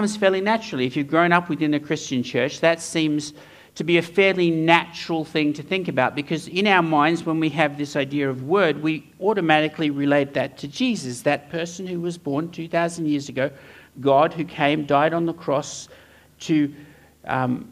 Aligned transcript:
comes 0.00 0.16
fairly 0.16 0.40
naturally. 0.40 0.86
If 0.86 0.96
you've 0.96 1.08
grown 1.08 1.30
up 1.30 1.50
within 1.50 1.74
a 1.74 1.78
Christian 1.78 2.22
church, 2.22 2.60
that 2.60 2.80
seems 2.80 3.34
to 3.74 3.84
be 3.84 3.98
a 3.98 4.02
fairly 4.02 4.50
natural 4.50 5.26
thing 5.26 5.52
to 5.52 5.62
think 5.62 5.88
about 5.88 6.14
because 6.14 6.48
in 6.48 6.66
our 6.66 6.80
minds, 6.80 7.26
when 7.26 7.38
we 7.38 7.50
have 7.50 7.76
this 7.76 7.96
idea 7.96 8.30
of 8.30 8.44
word, 8.44 8.82
we 8.82 9.12
automatically 9.20 9.90
relate 9.90 10.32
that 10.32 10.56
to 10.56 10.68
Jesus, 10.68 11.20
that 11.20 11.50
person 11.50 11.86
who 11.86 12.00
was 12.00 12.16
born 12.16 12.50
2,000 12.50 13.08
years 13.08 13.28
ago, 13.28 13.50
God 14.00 14.32
who 14.32 14.46
came, 14.46 14.86
died 14.86 15.12
on 15.12 15.26
the 15.26 15.34
cross 15.34 15.90
to, 16.48 16.74
um, 17.26 17.70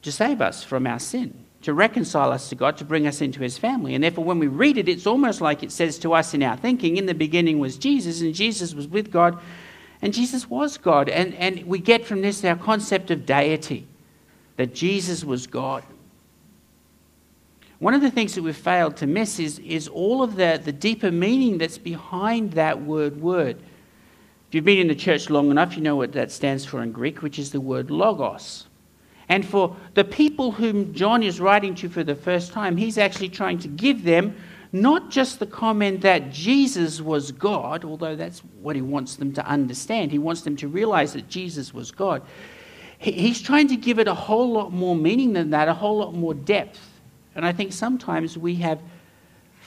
to 0.00 0.10
save 0.10 0.40
us 0.40 0.64
from 0.64 0.86
our 0.86 0.98
sin, 0.98 1.38
to 1.60 1.74
reconcile 1.74 2.32
us 2.32 2.48
to 2.48 2.54
God, 2.54 2.78
to 2.78 2.84
bring 2.86 3.06
us 3.06 3.20
into 3.20 3.42
his 3.42 3.58
family. 3.58 3.94
And 3.94 4.02
therefore, 4.02 4.24
when 4.24 4.38
we 4.38 4.46
read 4.46 4.78
it, 4.78 4.88
it's 4.88 5.06
almost 5.06 5.42
like 5.42 5.62
it 5.62 5.70
says 5.70 5.98
to 5.98 6.14
us 6.14 6.32
in 6.32 6.42
our 6.42 6.56
thinking, 6.56 6.96
in 6.96 7.04
the 7.04 7.14
beginning 7.14 7.58
was 7.58 7.76
Jesus, 7.76 8.22
and 8.22 8.34
Jesus 8.34 8.72
was 8.72 8.88
with 8.88 9.12
God, 9.12 9.38
and 10.04 10.12
Jesus 10.12 10.50
was 10.50 10.76
God. 10.76 11.08
And, 11.08 11.32
and 11.36 11.64
we 11.64 11.78
get 11.78 12.04
from 12.04 12.20
this 12.20 12.44
our 12.44 12.56
concept 12.56 13.10
of 13.10 13.24
deity 13.24 13.86
that 14.58 14.74
Jesus 14.74 15.24
was 15.24 15.46
God. 15.46 15.82
One 17.78 17.94
of 17.94 18.02
the 18.02 18.10
things 18.10 18.34
that 18.34 18.42
we've 18.42 18.54
failed 18.54 18.98
to 18.98 19.06
miss 19.06 19.38
is, 19.38 19.60
is 19.60 19.88
all 19.88 20.22
of 20.22 20.36
the, 20.36 20.60
the 20.62 20.72
deeper 20.72 21.10
meaning 21.10 21.56
that's 21.56 21.78
behind 21.78 22.52
that 22.52 22.82
word 22.82 23.18
word. 23.18 23.56
If 24.48 24.54
you've 24.54 24.66
been 24.66 24.78
in 24.78 24.88
the 24.88 24.94
church 24.94 25.30
long 25.30 25.50
enough, 25.50 25.74
you 25.74 25.82
know 25.82 25.96
what 25.96 26.12
that 26.12 26.30
stands 26.30 26.66
for 26.66 26.82
in 26.82 26.92
Greek, 26.92 27.22
which 27.22 27.38
is 27.38 27.50
the 27.50 27.62
word 27.62 27.90
logos. 27.90 28.66
And 29.30 29.42
for 29.42 29.74
the 29.94 30.04
people 30.04 30.52
whom 30.52 30.92
John 30.92 31.22
is 31.22 31.40
writing 31.40 31.74
to 31.76 31.88
for 31.88 32.04
the 32.04 32.14
first 32.14 32.52
time, 32.52 32.76
he's 32.76 32.98
actually 32.98 33.30
trying 33.30 33.58
to 33.60 33.68
give 33.68 34.04
them 34.04 34.36
not 34.74 35.10
just 35.10 35.38
the 35.38 35.46
comment 35.46 36.02
that 36.02 36.30
Jesus 36.30 37.00
was 37.00 37.32
God, 37.32 37.84
although 37.84 38.16
that's 38.16 38.40
what 38.60 38.76
he 38.76 38.82
wants 38.82 39.16
them 39.16 39.32
to 39.32 39.46
understand. 39.46 40.10
He 40.10 40.18
wants 40.18 40.42
them 40.42 40.56
to 40.56 40.68
realize 40.68 41.14
that 41.14 41.28
Jesus 41.28 41.72
was 41.72 41.90
God 41.90 42.20
he's 43.12 43.40
trying 43.40 43.68
to 43.68 43.76
give 43.76 43.98
it 43.98 44.08
a 44.08 44.14
whole 44.14 44.50
lot 44.52 44.72
more 44.72 44.96
meaning 44.96 45.32
than 45.32 45.50
that, 45.50 45.68
a 45.68 45.74
whole 45.74 45.98
lot 45.98 46.14
more 46.14 46.34
depth. 46.34 46.80
And 47.34 47.44
I 47.44 47.52
think 47.52 47.72
sometimes 47.72 48.38
we 48.38 48.54
have 48.56 48.80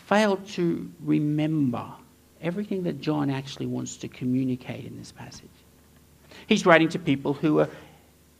failed 0.05 0.45
to 0.49 0.89
remember 1.01 1.85
everything 2.41 2.83
that 2.83 3.01
John 3.01 3.29
actually 3.29 3.65
wants 3.65 3.97
to 3.97 4.07
communicate 4.07 4.85
in 4.85 4.97
this 4.97 5.11
passage. 5.11 5.49
He's 6.47 6.65
writing 6.65 6.89
to 6.89 6.99
people 6.99 7.33
who 7.33 7.59
are 7.59 7.69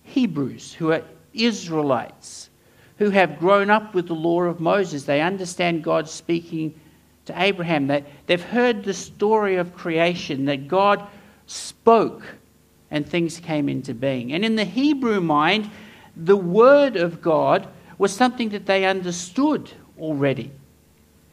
Hebrews, 0.03 0.73
who 0.73 0.91
are 0.91 1.03
Israelites, 1.33 2.49
who 2.97 3.09
have 3.11 3.39
grown 3.39 3.69
up 3.69 3.93
with 3.93 4.07
the 4.07 4.15
law 4.15 4.43
of 4.43 4.59
Moses. 4.59 5.03
They 5.03 5.21
understand 5.21 5.83
God 5.83 6.09
speaking 6.09 6.79
to 7.25 7.41
Abraham. 7.41 7.87
That 7.87 8.05
they've 8.25 8.41
heard 8.41 8.83
the 8.83 8.93
story 8.93 9.55
of 9.57 9.75
creation, 9.75 10.45
that 10.45 10.67
God 10.67 11.05
spoke 11.45 12.23
and 12.89 13.07
things 13.07 13.39
came 13.39 13.69
into 13.69 13.93
being. 13.93 14.33
And 14.33 14.43
in 14.43 14.55
the 14.55 14.65
Hebrew 14.65 15.21
mind, 15.21 15.69
the 16.15 16.37
Word 16.37 16.95
of 16.95 17.21
God 17.21 17.67
was 17.97 18.13
something 18.13 18.49
that 18.49 18.65
they 18.65 18.85
understood 18.85 19.71
already. 19.99 20.51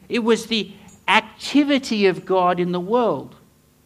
It 0.09 0.21
was 0.21 0.47
the 0.47 0.73
activity 1.09 2.07
of 2.07 2.25
God 2.25 2.61
in 2.61 2.73
the 2.73 2.81
world. 2.81 3.37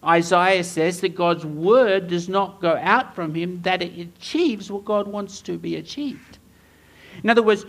Isaiah 0.05 0.63
says 0.63 1.01
that 1.01 1.17
God's 1.17 1.45
word 1.45 2.09
does 2.09 2.29
not 2.29 2.61
go 2.61 2.77
out 2.81 3.17
from 3.17 3.35
him, 3.35 3.61
that 3.63 3.83
it 3.83 3.99
achieves 3.99 4.71
what 4.71 4.85
God 4.85 5.09
wants 5.09 5.41
to 5.43 5.59
be 5.59 5.77
achieved. 5.77 6.28
In 7.23 7.31
other 7.31 7.43
words, 7.43 7.65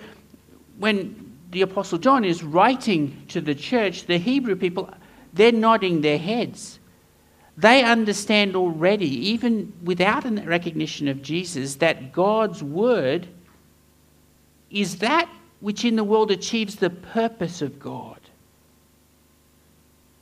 when 0.77 1.37
the 1.51 1.61
Apostle 1.61 1.97
John 1.97 2.23
is 2.23 2.43
writing 2.43 3.25
to 3.29 3.41
the 3.41 3.55
church, 3.55 4.05
the 4.05 4.17
Hebrew 4.17 4.55
people, 4.55 4.89
they're 5.33 5.51
nodding 5.51 6.01
their 6.01 6.17
heads. 6.17 6.79
They 7.57 7.83
understand 7.83 8.55
already, 8.55 9.29
even 9.31 9.73
without 9.83 10.25
a 10.25 10.29
recognition 10.29 11.07
of 11.07 11.21
Jesus, 11.21 11.75
that 11.75 12.13
God's 12.13 12.63
word 12.63 13.27
is 14.69 14.97
that 14.97 15.27
which 15.59 15.83
in 15.83 15.95
the 15.95 16.03
world 16.03 16.31
achieves 16.31 16.75
the 16.77 16.89
purpose 16.89 17.61
of 17.61 17.79
God, 17.79 18.19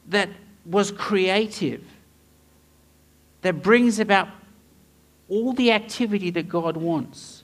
that 0.08 0.30
was 0.66 0.92
creative, 0.92 1.84
that 3.42 3.62
brings 3.62 4.00
about 4.00 4.30
all 5.30 5.54
the 5.54 5.72
activity 5.72 6.32
that 6.32 6.50
God 6.50 6.76
wants. 6.76 7.37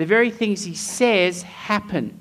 The 0.00 0.06
very 0.06 0.30
things 0.30 0.64
He 0.64 0.74
says 0.74 1.42
happen 1.42 2.18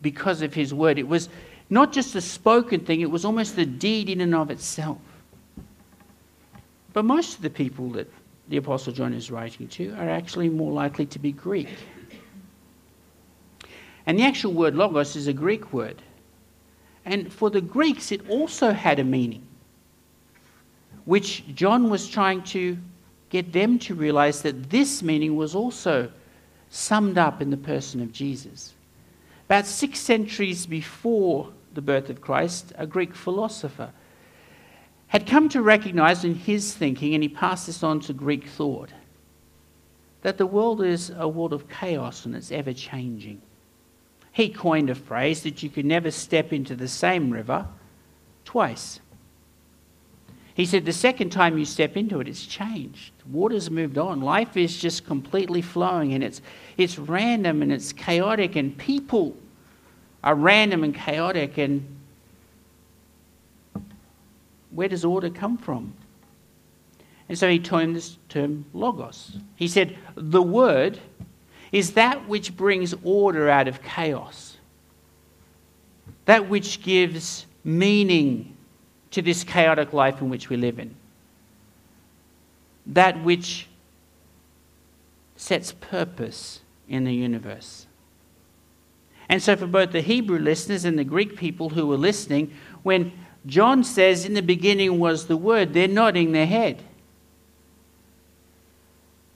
because 0.00 0.40
of 0.40 0.54
His 0.54 0.72
word. 0.72 0.98
It 0.98 1.06
was 1.06 1.28
not 1.68 1.92
just 1.92 2.14
a 2.14 2.20
spoken 2.22 2.80
thing, 2.80 3.02
it 3.02 3.10
was 3.10 3.26
almost 3.26 3.56
the 3.56 3.66
deed 3.66 4.08
in 4.08 4.22
and 4.22 4.34
of 4.34 4.50
itself. 4.50 4.96
But 6.94 7.04
most 7.04 7.36
of 7.36 7.42
the 7.42 7.50
people 7.50 7.90
that 7.90 8.10
the 8.48 8.56
Apostle 8.56 8.94
John 8.94 9.12
is 9.12 9.30
writing 9.30 9.68
to 9.68 9.92
are 9.98 10.08
actually 10.08 10.48
more 10.48 10.72
likely 10.72 11.04
to 11.04 11.18
be 11.18 11.30
Greek. 11.30 11.68
And 14.06 14.18
the 14.18 14.24
actual 14.24 14.54
word 14.54 14.74
logos 14.74 15.14
is 15.14 15.26
a 15.26 15.34
Greek 15.34 15.74
word. 15.74 16.00
And 17.04 17.30
for 17.30 17.50
the 17.50 17.60
Greeks, 17.60 18.12
it 18.12 18.26
also 18.30 18.72
had 18.72 18.98
a 18.98 19.04
meaning, 19.04 19.42
which 21.04 21.44
John 21.54 21.90
was 21.90 22.08
trying 22.08 22.44
to 22.44 22.78
get 23.28 23.52
them 23.52 23.78
to 23.80 23.94
realize 23.94 24.40
that 24.40 24.70
this 24.70 25.02
meaning 25.02 25.36
was 25.36 25.54
also 25.54 26.10
summed 26.70 27.18
up 27.18 27.42
in 27.42 27.50
the 27.50 27.56
person 27.56 28.00
of 28.00 28.12
Jesus. 28.12 28.72
About 29.46 29.66
six 29.66 29.98
centuries 29.98 30.66
before 30.66 31.52
the 31.74 31.82
birth 31.82 32.08
of 32.08 32.20
Christ, 32.20 32.72
a 32.78 32.86
Greek 32.86 33.14
philosopher 33.14 33.90
had 35.08 35.26
come 35.26 35.48
to 35.48 35.60
recognize 35.60 36.24
in 36.24 36.36
his 36.36 36.72
thinking, 36.72 37.14
and 37.14 37.22
he 37.22 37.28
passed 37.28 37.66
this 37.66 37.82
on 37.82 37.98
to 37.98 38.12
Greek 38.12 38.46
thought, 38.46 38.90
that 40.22 40.38
the 40.38 40.46
world 40.46 40.80
is 40.80 41.10
a 41.16 41.26
world 41.26 41.52
of 41.52 41.68
chaos 41.68 42.24
and 42.24 42.36
it's 42.36 42.52
ever 42.52 42.72
changing. 42.72 43.42
He 44.30 44.48
coined 44.48 44.88
a 44.88 44.94
phrase 44.94 45.42
that 45.42 45.64
you 45.64 45.68
could 45.68 45.84
never 45.84 46.12
step 46.12 46.52
into 46.52 46.76
the 46.76 46.86
same 46.86 47.30
river 47.30 47.66
twice. 48.44 48.99
He 50.60 50.66
said 50.66 50.84
the 50.84 50.92
second 50.92 51.30
time 51.30 51.56
you 51.56 51.64
step 51.64 51.96
into 51.96 52.20
it, 52.20 52.28
it's 52.28 52.44
changed. 52.44 53.14
Water's 53.32 53.70
moved 53.70 53.96
on. 53.96 54.20
Life 54.20 54.58
is 54.58 54.78
just 54.78 55.06
completely 55.06 55.62
flowing 55.62 56.12
and 56.12 56.22
it's, 56.22 56.42
it's 56.76 56.98
random 56.98 57.62
and 57.62 57.72
it's 57.72 57.94
chaotic, 57.94 58.56
and 58.56 58.76
people 58.76 59.34
are 60.22 60.34
random 60.34 60.84
and 60.84 60.94
chaotic, 60.94 61.56
and 61.56 61.82
where 64.70 64.86
does 64.86 65.02
order 65.02 65.30
come 65.30 65.56
from? 65.56 65.94
And 67.30 67.38
so 67.38 67.48
he 67.48 67.58
termed 67.58 67.96
this 67.96 68.18
term 68.28 68.66
logos. 68.74 69.38
He 69.56 69.66
said, 69.66 69.96
the 70.14 70.42
word 70.42 70.98
is 71.72 71.94
that 71.94 72.28
which 72.28 72.54
brings 72.54 72.94
order 73.02 73.48
out 73.48 73.66
of 73.66 73.82
chaos, 73.82 74.58
that 76.26 76.50
which 76.50 76.82
gives 76.82 77.46
meaning 77.64 78.58
to 79.10 79.22
this 79.22 79.44
chaotic 79.44 79.92
life 79.92 80.20
in 80.20 80.30
which 80.30 80.48
we 80.48 80.56
live 80.56 80.78
in, 80.78 80.94
that 82.86 83.22
which 83.24 83.66
sets 85.36 85.72
purpose 85.72 86.60
in 86.88 87.04
the 87.04 87.14
universe. 87.14 87.86
And 89.28 89.42
so, 89.42 89.56
for 89.56 89.66
both 89.66 89.92
the 89.92 90.00
Hebrew 90.00 90.38
listeners 90.38 90.84
and 90.84 90.98
the 90.98 91.04
Greek 91.04 91.36
people 91.36 91.70
who 91.70 91.86
were 91.86 91.96
listening, 91.96 92.52
when 92.82 93.12
John 93.46 93.84
says, 93.84 94.24
In 94.24 94.34
the 94.34 94.42
beginning 94.42 94.98
was 94.98 95.26
the 95.26 95.36
Word. 95.36 95.72
They're 95.72 95.88
nodding 95.88 96.32
their 96.32 96.46
head. 96.46 96.82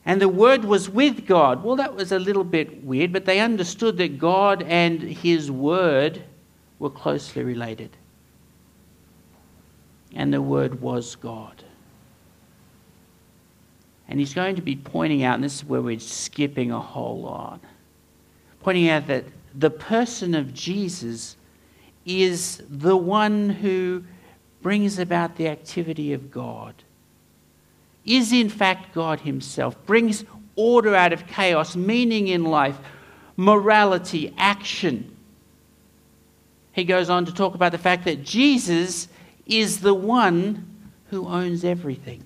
And 0.04 0.20
the 0.20 0.28
Word 0.28 0.64
was 0.64 0.88
with 0.88 1.26
God. 1.26 1.64
Well, 1.64 1.76
that 1.76 1.94
was 1.94 2.12
a 2.12 2.18
little 2.18 2.44
bit 2.44 2.84
weird, 2.84 3.12
but 3.12 3.24
they 3.24 3.40
understood 3.40 3.96
that 3.98 4.18
God 4.18 4.62
and 4.64 5.00
His 5.00 5.50
Word 5.50 6.22
were 6.78 6.90
closely 6.90 7.42
related. 7.42 7.96
And 10.14 10.32
the 10.32 10.42
Word 10.42 10.80
was 10.80 11.16
God. 11.16 11.64
And 14.08 14.20
he's 14.20 14.34
going 14.34 14.56
to 14.56 14.62
be 14.62 14.76
pointing 14.76 15.24
out, 15.24 15.34
and 15.34 15.44
this 15.44 15.56
is 15.56 15.64
where 15.64 15.82
we're 15.82 15.98
skipping 15.98 16.70
a 16.70 16.80
whole 16.80 17.20
lot, 17.20 17.60
pointing 18.60 18.88
out 18.88 19.06
that 19.06 19.24
the 19.54 19.70
person 19.70 20.34
of 20.34 20.52
Jesus 20.52 21.36
is 22.04 22.62
the 22.68 22.96
one 22.96 23.48
who 23.48 24.04
brings 24.62 24.98
about 24.98 25.36
the 25.36 25.48
activity 25.48 26.12
of 26.12 26.30
God, 26.30 26.74
is 28.04 28.32
in 28.32 28.48
fact 28.48 28.94
God 28.94 29.20
Himself, 29.20 29.74
brings 29.86 30.24
order 30.56 30.94
out 30.94 31.12
of 31.12 31.26
chaos, 31.26 31.74
meaning 31.74 32.28
in 32.28 32.44
life, 32.44 32.78
morality, 33.36 34.32
action. 34.36 35.16
He 36.72 36.84
goes 36.84 37.08
on 37.08 37.24
to 37.24 37.32
talk 37.32 37.54
about 37.54 37.72
the 37.72 37.78
fact 37.78 38.04
that 38.04 38.22
Jesus 38.22 39.08
is 39.46 39.80
the 39.80 39.94
one 39.94 40.90
who 41.10 41.26
owns 41.26 41.64
everything. 41.64 42.24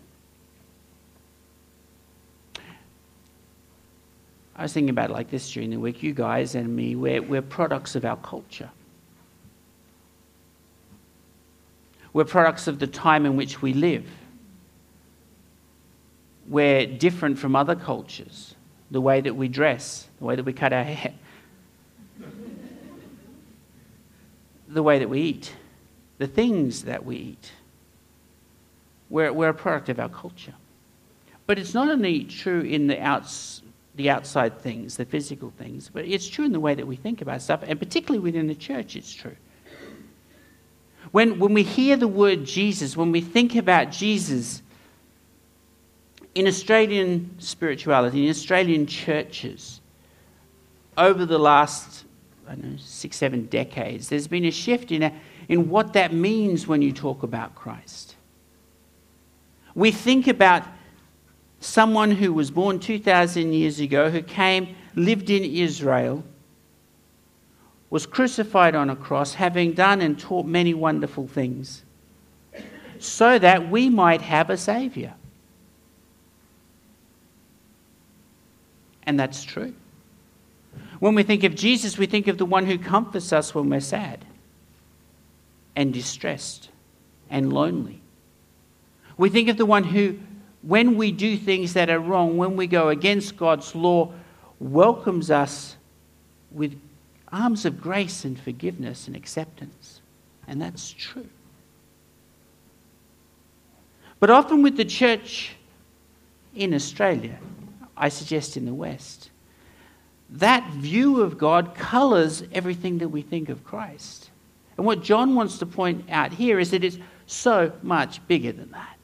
I 4.57 4.63
was 4.63 4.73
thinking 4.73 4.91
about 4.91 5.11
it 5.11 5.13
like 5.13 5.31
this 5.31 5.53
during 5.53 5.71
the 5.71 5.77
week. 5.77 6.03
You 6.03 6.13
guys 6.13 6.57
and 6.57 6.75
me, 6.75 6.97
we're, 6.97 7.23
we're 7.23 7.43
products 7.43 7.95
of 7.95 8.05
our 8.05 8.17
culture. 8.17 8.71
We're 12.13 12.25
products 12.25 12.67
of 12.67 12.81
the 12.81 12.89
time 12.89 13.25
in 13.25 13.37
which 13.37 13.63
we 13.63 13.73
live. 13.73 14.07
we're 16.49 16.87
different 16.87 17.39
from 17.39 17.55
other 17.55 17.77
cultures. 17.77 18.55
The 18.91 19.01
way 19.01 19.21
that 19.21 19.37
we 19.37 19.49
dress, 19.49 20.09
the 20.19 20.25
way 20.25 20.35
that 20.35 20.45
we 20.45 20.55
cut 20.55 20.73
our 20.73 20.83
hair, 20.83 21.15
the 24.69 24.83
way 24.83 24.99
that 24.99 25.11
we 25.11 25.21
eat, 25.21 25.53
the 26.19 26.27
things 26.27 26.85
that 26.85 27.05
we 27.05 27.17
eat. 27.17 27.53
We're, 29.09 29.33
we're 29.33 29.49
a 29.49 29.55
product 29.55 29.89
of 29.89 29.99
our 29.99 30.09
culture. 30.09 30.55
But 31.47 31.59
it's 31.59 31.73
not 31.73 31.89
only 31.89 32.25
true 32.25 32.61
in 32.61 32.89
the, 32.89 33.01
outs, 33.01 33.63
the 33.95 34.11
outside 34.11 34.61
things, 34.61 34.97
the 34.97 35.07
physical 35.07 35.53
things, 35.57 35.91
but 35.93 36.05
it's 36.05 36.29
true 36.29 36.45
in 36.45 36.53
the 36.53 36.61
way 36.61 36.75
that 36.75 36.87
we 36.87 36.97
think 36.97 37.23
about 37.23 37.41
stuff, 37.41 37.63
and 37.67 37.79
particularly 37.79 38.19
within 38.19 38.49
the 38.49 38.55
church, 38.55 38.97
it's 38.97 39.15
true. 39.15 39.37
When, 41.11 41.39
when 41.39 41.55
we 41.55 41.63
hear 41.63 41.97
the 41.97 42.09
word 42.09 42.45
Jesus, 42.45 42.97
when 42.97 43.13
we 43.13 43.23
think 43.23 43.57
about 43.57 43.91
Jesus, 43.91 44.63
in 46.35 46.47
Australian 46.47 47.35
spirituality, 47.39 48.25
in 48.25 48.31
Australian 48.31 48.87
churches, 48.87 49.81
over 50.99 51.25
the 51.25 51.39
last 51.39 52.05
I 52.47 52.53
don't 52.53 52.73
know, 52.73 52.77
six, 52.79 53.17
seven 53.17 53.47
decades, 53.47 54.09
there's 54.09 54.27
been 54.27 54.45
a 54.45 54.51
shift 54.51 54.91
in, 54.91 55.03
a, 55.03 55.13
in 55.49 55.71
what 55.71 55.95
that 55.95 56.13
means 56.13 56.67
when 56.67 56.83
you 56.83 56.93
talk 56.93 57.23
about 57.23 57.55
Christ. 57.55 58.15
We 59.75 59.91
think 59.91 60.29
about 60.29 60.65
someone 61.61 62.11
who 62.11 62.33
was 62.33 62.51
born 62.51 62.79
2,000 62.79 63.53
years 63.53 63.81
ago, 63.81 64.11
who 64.11 64.23
came, 64.23 64.77
lived 64.95 65.31
in 65.31 65.45
Israel, 65.45 66.23
was 67.91 68.05
crucified 68.05 68.75
on 68.75 68.91
a 68.91 68.97
cross, 68.97 69.35
having 69.35 69.73
done 69.73 70.03
and 70.03 70.19
taught 70.19 70.45
many 70.45 70.75
wonderful 70.75 71.27
things, 71.27 71.83
so 72.99 73.39
that 73.39 73.71
we 73.71 73.89
might 73.89 74.21
have 74.21 74.51
a 74.51 74.57
Saviour. 74.57 75.15
And 79.05 79.19
that's 79.19 79.43
true. 79.43 79.73
When 80.99 81.15
we 81.15 81.23
think 81.23 81.45
of 81.45 81.55
Jesus, 81.55 81.97
we 81.97 82.05
think 82.05 82.29
of 82.29 82.37
the 82.37 82.45
one 82.45 82.67
who 82.67 82.77
comforts 82.77 83.33
us 83.33 83.55
when 83.55 83.71
we're 83.71 83.81
sad 83.81 84.27
and 85.79 85.95
distressed 85.95 86.71
and 87.31 87.53
lonely. 87.53 88.01
We 89.17 89.31
think 89.31 89.49
of 89.49 89.59
the 89.59 89.65
one 89.65 89.85
who, 89.85 90.19
when 90.63 90.97
we 90.97 91.13
do 91.13 91.37
things 91.37 91.75
that 91.75 91.89
are 91.89 92.01
wrong, 92.01 92.37
when 92.37 92.57
we 92.57 92.67
go 92.67 92.89
against 92.89 93.37
God's 93.37 93.77
law, 93.77 94.13
welcomes 94.59 95.31
us 95.31 95.77
with 96.51 96.77
arms 97.31 97.65
of 97.65 97.81
grace 97.81 98.25
and 98.25 98.37
forgiveness 98.41 99.07
and 99.07 99.15
acceptance. 99.15 100.01
And 100.49 100.61
that's 100.61 100.91
true. 100.91 101.29
But 104.19 104.31
often 104.31 104.63
with 104.63 104.77
the 104.77 104.85
church 104.85 105.53
in 106.57 106.75
Australia, 106.75 107.39
I 107.97 108.09
suggest 108.09 108.57
in 108.57 108.67
the 108.67 108.75
West, 108.75 109.31
that 110.29 110.69
view 110.73 111.21
of 111.21 111.39
God 111.39 111.77
colours 111.77 112.43
everything 112.53 112.99
that 112.99 113.11
we 113.11 113.23
think 113.23 113.49
of 113.49 113.65
Christ. 113.65 114.31
And 114.79 114.87
what 114.87 115.03
John 115.03 115.35
wants 115.35 115.59
to 115.59 115.67
point 115.67 116.09
out 116.09 116.33
here 116.33 116.59
is 116.59 116.71
that 116.71 116.85
it's 116.85 116.99
so 117.27 117.73
much 117.83 118.27
bigger 118.29 118.53
than 118.53 118.71
that. 118.71 118.97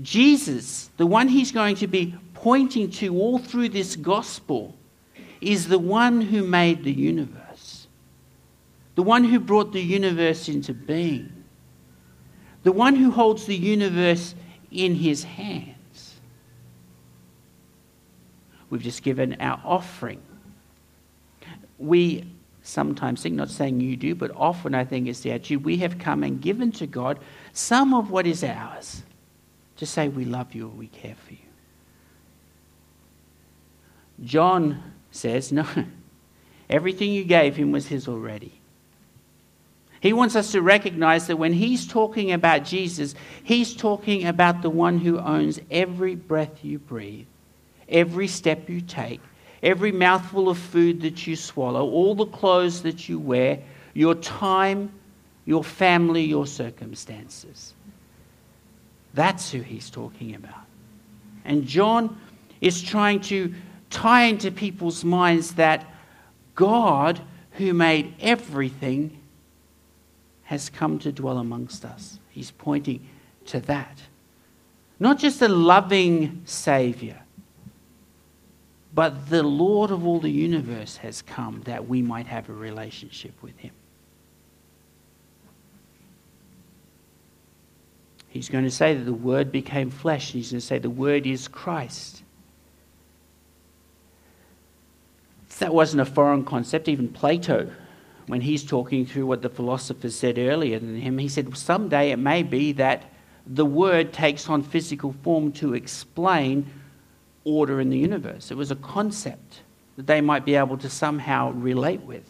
Jesus, 0.00 0.90
the 0.96 1.06
one 1.06 1.26
he's 1.26 1.50
going 1.50 1.74
to 1.76 1.88
be 1.88 2.14
pointing 2.34 2.88
to 2.92 3.14
all 3.18 3.38
through 3.38 3.70
this 3.70 3.96
gospel, 3.96 4.76
is 5.40 5.68
the 5.68 5.78
one 5.78 6.20
who 6.20 6.44
made 6.44 6.84
the 6.84 6.92
universe, 6.92 7.88
the 8.94 9.02
one 9.02 9.24
who 9.24 9.40
brought 9.40 9.72
the 9.72 9.82
universe 9.82 10.48
into 10.48 10.72
being, 10.72 11.44
the 12.62 12.72
one 12.72 12.94
who 12.94 13.10
holds 13.10 13.44
the 13.44 13.56
universe 13.56 14.36
in 14.70 14.94
his 14.94 15.24
hands. 15.24 16.14
We've 18.70 18.82
just 18.82 19.02
given 19.02 19.36
our 19.40 19.60
offering. 19.64 20.22
We 21.78 22.24
sometimes 22.68 23.22
think, 23.22 23.34
not 23.34 23.48
saying 23.48 23.80
you 23.80 23.96
do, 23.96 24.14
but 24.14 24.30
often 24.36 24.74
I 24.74 24.84
think 24.84 25.08
it's 25.08 25.20
the 25.20 25.32
attitude, 25.32 25.64
we 25.64 25.78
have 25.78 25.98
come 25.98 26.22
and 26.22 26.40
given 26.40 26.70
to 26.72 26.86
God 26.86 27.18
some 27.52 27.94
of 27.94 28.10
what 28.10 28.26
is 28.26 28.44
ours 28.44 29.02
to 29.78 29.86
say 29.86 30.08
we 30.08 30.24
love 30.24 30.54
you 30.54 30.66
or 30.66 30.70
we 30.70 30.88
care 30.88 31.14
for 31.14 31.32
you. 31.32 31.38
John 34.22 34.82
says, 35.10 35.50
No, 35.50 35.66
everything 36.70 37.12
you 37.12 37.24
gave 37.24 37.56
him 37.56 37.72
was 37.72 37.86
his 37.86 38.06
already. 38.06 38.52
He 40.00 40.12
wants 40.12 40.36
us 40.36 40.52
to 40.52 40.62
recognize 40.62 41.26
that 41.26 41.38
when 41.38 41.52
he's 41.52 41.86
talking 41.86 42.30
about 42.32 42.64
Jesus, 42.64 43.14
he's 43.42 43.74
talking 43.74 44.26
about 44.26 44.62
the 44.62 44.70
one 44.70 44.98
who 44.98 45.18
owns 45.18 45.58
every 45.70 46.14
breath 46.14 46.64
you 46.64 46.78
breathe, 46.78 47.26
every 47.88 48.28
step 48.28 48.68
you 48.68 48.80
take, 48.80 49.20
every 49.62 49.92
mouthful 49.92 50.48
of 50.48 50.58
food 50.58 51.00
that 51.02 51.26
you 51.26 51.36
swallow, 51.36 51.88
all 51.88 52.14
the 52.14 52.26
clothes 52.26 52.82
that 52.82 53.08
you 53.08 53.18
wear, 53.18 53.60
your 53.94 54.14
time, 54.14 54.92
your 55.44 55.64
family, 55.64 56.24
your 56.24 56.46
circumstances. 56.46 57.74
That's 59.14 59.50
who 59.50 59.60
he's 59.60 59.90
talking 59.90 60.34
about. 60.34 60.66
And 61.44 61.66
John 61.66 62.20
is 62.60 62.82
trying 62.82 63.20
to 63.22 63.54
tie 63.90 64.24
into 64.24 64.50
people's 64.50 65.04
minds 65.04 65.54
that 65.54 65.86
God, 66.54 67.20
who 67.52 67.72
made 67.72 68.14
everything, 68.20 69.18
has 70.44 70.68
come 70.70 70.98
to 71.00 71.12
dwell 71.12 71.38
amongst 71.38 71.84
us. 71.84 72.18
He's 72.30 72.50
pointing 72.50 73.06
to 73.46 73.60
that. 73.60 74.02
Not 75.00 75.18
just 75.18 75.42
a 75.42 75.48
loving 75.48 76.42
Savior, 76.44 77.20
but 78.98 79.30
the 79.30 79.44
Lord 79.44 79.92
of 79.92 80.04
all 80.04 80.18
the 80.18 80.28
universe 80.28 80.96
has 80.96 81.22
come 81.22 81.62
that 81.66 81.86
we 81.86 82.02
might 82.02 82.26
have 82.26 82.48
a 82.48 82.52
relationship 82.52 83.32
with 83.42 83.56
Him. 83.56 83.70
He's 88.26 88.48
going 88.48 88.64
to 88.64 88.72
say 88.72 88.94
that 88.94 89.04
the 89.04 89.12
Word 89.12 89.52
became 89.52 89.88
flesh, 89.88 90.32
he's 90.32 90.50
going 90.50 90.58
to 90.58 90.66
say 90.66 90.80
the 90.80 90.90
Word 90.90 91.28
is 91.28 91.46
Christ. 91.46 92.24
That 95.60 95.72
wasn't 95.72 96.00
a 96.00 96.04
foreign 96.04 96.44
concept. 96.44 96.88
Even 96.88 97.06
Plato, 97.06 97.70
when 98.26 98.40
he's 98.40 98.64
talking 98.64 99.06
through 99.06 99.26
what 99.26 99.42
the 99.42 99.48
philosophers 99.48 100.16
said 100.16 100.38
earlier 100.40 100.80
than 100.80 101.00
him, 101.00 101.18
he 101.18 101.28
said, 101.28 101.56
Someday 101.56 102.10
it 102.10 102.18
may 102.18 102.42
be 102.42 102.72
that 102.72 103.04
the 103.46 103.64
Word 103.64 104.12
takes 104.12 104.48
on 104.48 104.64
physical 104.64 105.14
form 105.22 105.52
to 105.52 105.74
explain 105.74 106.68
order 107.48 107.80
in 107.80 107.90
the 107.90 107.98
universe. 107.98 108.50
It 108.50 108.56
was 108.56 108.70
a 108.70 108.76
concept 108.76 109.62
that 109.96 110.06
they 110.06 110.20
might 110.20 110.44
be 110.44 110.54
able 110.54 110.78
to 110.78 110.88
somehow 110.88 111.50
relate 111.52 112.02
with. 112.02 112.24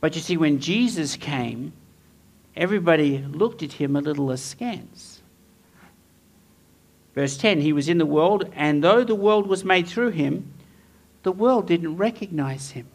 But 0.00 0.14
you 0.14 0.20
see, 0.20 0.36
when 0.36 0.60
Jesus 0.60 1.16
came, 1.16 1.72
everybody 2.54 3.18
looked 3.18 3.62
at 3.62 3.72
him 3.72 3.96
a 3.96 4.00
little 4.00 4.30
askance. 4.30 5.22
Verse 7.14 7.36
10 7.36 7.60
He 7.60 7.72
was 7.72 7.88
in 7.88 7.98
the 7.98 8.06
world, 8.06 8.50
and 8.54 8.82
though 8.82 9.04
the 9.04 9.14
world 9.14 9.46
was 9.46 9.64
made 9.64 9.88
through 9.88 10.10
him, 10.10 10.52
the 11.22 11.32
world 11.32 11.66
didn't 11.66 11.96
recognize 11.96 12.70
him. 12.70 12.86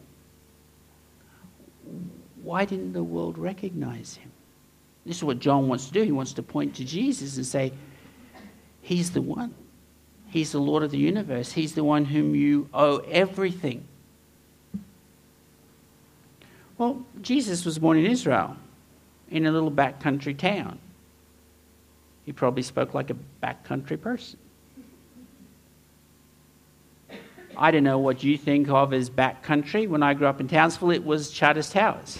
Why 2.42 2.64
didn't 2.64 2.92
the 2.92 3.02
world 3.02 3.38
recognize 3.38 4.14
him? 4.14 4.30
This 5.04 5.16
is 5.16 5.24
what 5.24 5.38
John 5.38 5.68
wants 5.68 5.86
to 5.86 5.92
do. 5.92 6.02
He 6.02 6.12
wants 6.12 6.34
to 6.34 6.42
point 6.42 6.76
to 6.76 6.84
Jesus 6.84 7.36
and 7.36 7.46
say, 7.46 7.72
He's 8.90 9.12
the 9.12 9.22
one. 9.22 9.54
He's 10.30 10.50
the 10.50 10.58
Lord 10.58 10.82
of 10.82 10.90
the 10.90 10.98
universe. 10.98 11.52
He's 11.52 11.76
the 11.76 11.84
one 11.84 12.04
whom 12.04 12.34
you 12.34 12.68
owe 12.74 12.98
everything. 13.08 13.86
Well, 16.76 17.00
Jesus 17.22 17.64
was 17.64 17.78
born 17.78 17.98
in 17.98 18.06
Israel 18.06 18.56
in 19.30 19.46
a 19.46 19.52
little 19.52 19.70
backcountry 19.70 20.36
town. 20.36 20.80
He 22.26 22.32
probably 22.32 22.64
spoke 22.64 22.92
like 22.92 23.10
a 23.10 23.16
backcountry 23.40 24.00
person. 24.00 24.40
I 27.56 27.70
don't 27.70 27.84
know 27.84 28.00
what 28.00 28.24
you 28.24 28.36
think 28.36 28.68
of 28.70 28.92
as 28.92 29.08
backcountry. 29.08 29.88
When 29.88 30.02
I 30.02 30.14
grew 30.14 30.26
up 30.26 30.40
in 30.40 30.48
Townsville, 30.48 30.90
it 30.90 31.04
was 31.04 31.30
Charters 31.30 31.70
Towers, 31.70 32.18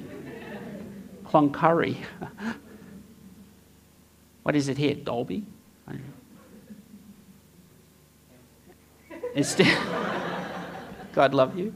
Cloncurry. 1.26 1.98
what 4.44 4.56
is 4.56 4.68
it 4.68 4.78
here? 4.78 4.94
Dalby? 4.94 5.44
Still, 9.42 9.66
God 11.12 11.34
love 11.34 11.58
you. 11.58 11.74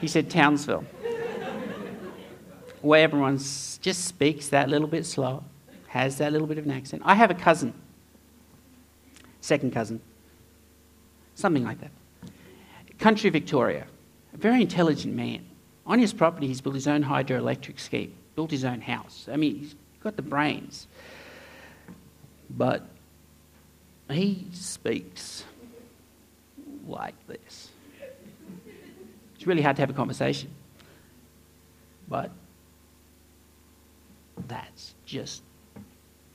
He 0.00 0.08
said 0.08 0.28
Townsville 0.28 0.84
where 2.82 3.04
everyone 3.04 3.38
just 3.38 4.04
speaks 4.04 4.48
that 4.48 4.68
little 4.68 4.88
bit 4.88 5.06
slower, 5.06 5.42
has 5.86 6.18
that 6.18 6.32
little 6.32 6.48
bit 6.48 6.58
of 6.58 6.64
an 6.64 6.72
accent. 6.72 7.00
I 7.04 7.14
have 7.14 7.30
a 7.30 7.34
cousin, 7.34 7.72
second 9.40 9.72
cousin, 9.72 10.00
something 11.36 11.64
like 11.64 11.80
that. 11.80 11.92
Country 12.98 13.30
Victoria, 13.30 13.86
a 14.34 14.36
very 14.36 14.60
intelligent 14.60 15.14
man. 15.14 15.46
On 15.86 15.98
his 15.98 16.12
property, 16.12 16.48
he's 16.48 16.60
built 16.60 16.74
his 16.74 16.86
own 16.88 17.04
hydroelectric 17.04 17.78
scheme, 17.78 18.14
built 18.34 18.50
his 18.50 18.64
own 18.64 18.80
house. 18.80 19.28
I 19.32 19.36
mean, 19.36 19.56
he's 19.56 19.74
got 20.00 20.16
the 20.16 20.22
brains. 20.22 20.86
But 22.50 22.86
he 24.10 24.46
speaks 24.52 25.44
like 26.86 27.14
this. 27.26 27.70
It's 29.34 29.46
really 29.46 29.62
hard 29.62 29.76
to 29.76 29.82
have 29.82 29.90
a 29.90 29.94
conversation. 29.94 30.50
But 32.08 32.30
that's 34.48 34.94
just 35.06 35.42